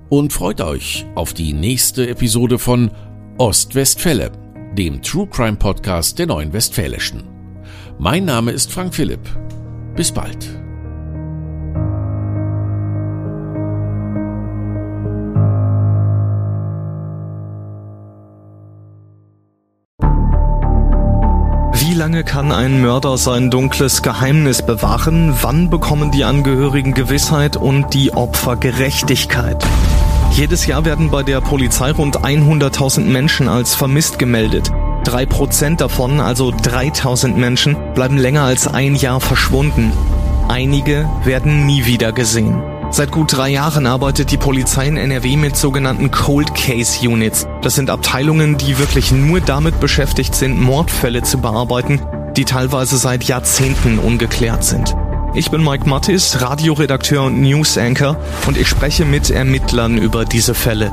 Und 0.08 0.32
freut 0.32 0.60
euch 0.60 1.06
auf 1.14 1.34
die 1.34 1.52
nächste 1.52 2.08
Episode 2.08 2.58
von 2.58 2.90
Ostwestfälle, 3.38 4.30
dem 4.76 5.02
True 5.02 5.26
Crime 5.26 5.56
Podcast 5.56 6.18
der 6.18 6.26
Neuen 6.26 6.52
Westfälischen. 6.52 7.33
Mein 7.98 8.24
Name 8.24 8.50
ist 8.50 8.72
Frank 8.72 8.94
Philipp. 8.94 9.20
Bis 9.94 10.12
bald. 10.12 10.48
Wie 21.72 21.94
lange 21.94 22.24
kann 22.24 22.50
ein 22.50 22.82
Mörder 22.82 23.16
sein 23.16 23.50
dunkles 23.50 24.02
Geheimnis 24.02 24.66
bewahren? 24.66 25.32
Wann 25.42 25.70
bekommen 25.70 26.10
die 26.10 26.24
Angehörigen 26.24 26.92
Gewissheit 26.92 27.56
und 27.56 27.94
die 27.94 28.12
Opfer 28.12 28.56
Gerechtigkeit? 28.56 29.64
Jedes 30.32 30.66
Jahr 30.66 30.84
werden 30.84 31.10
bei 31.10 31.22
der 31.22 31.40
Polizei 31.40 31.92
rund 31.92 32.18
100.000 32.18 33.02
Menschen 33.02 33.48
als 33.48 33.76
vermisst 33.76 34.18
gemeldet. 34.18 34.72
Drei 35.04 35.26
Prozent 35.26 35.82
davon, 35.82 36.18
also 36.18 36.50
3000 36.50 37.36
Menschen, 37.36 37.76
bleiben 37.94 38.16
länger 38.16 38.42
als 38.42 38.66
ein 38.66 38.94
Jahr 38.94 39.20
verschwunden. 39.20 39.92
Einige 40.48 41.08
werden 41.24 41.66
nie 41.66 41.84
wieder 41.84 42.12
gesehen. 42.12 42.62
Seit 42.90 43.10
gut 43.10 43.36
drei 43.36 43.50
Jahren 43.50 43.86
arbeitet 43.86 44.30
die 44.30 44.38
Polizei 44.38 44.86
in 44.86 44.96
NRW 44.96 45.36
mit 45.36 45.56
sogenannten 45.56 46.10
Cold 46.10 46.54
Case 46.54 47.06
Units. 47.06 47.46
Das 47.60 47.74
sind 47.74 47.90
Abteilungen, 47.90 48.56
die 48.56 48.78
wirklich 48.78 49.12
nur 49.12 49.40
damit 49.40 49.78
beschäftigt 49.78 50.34
sind, 50.34 50.60
Mordfälle 50.60 51.22
zu 51.22 51.38
bearbeiten, 51.38 52.00
die 52.36 52.44
teilweise 52.44 52.96
seit 52.96 53.24
Jahrzehnten 53.24 53.98
ungeklärt 53.98 54.64
sind. 54.64 54.94
Ich 55.34 55.50
bin 55.50 55.62
Mike 55.64 55.88
Mattis, 55.88 56.40
Radioredakteur 56.40 57.24
und 57.24 57.42
News 57.42 57.76
Anchor 57.76 58.16
und 58.46 58.56
ich 58.56 58.68
spreche 58.68 59.04
mit 59.04 59.30
Ermittlern 59.30 59.98
über 59.98 60.24
diese 60.24 60.54
Fälle. 60.54 60.92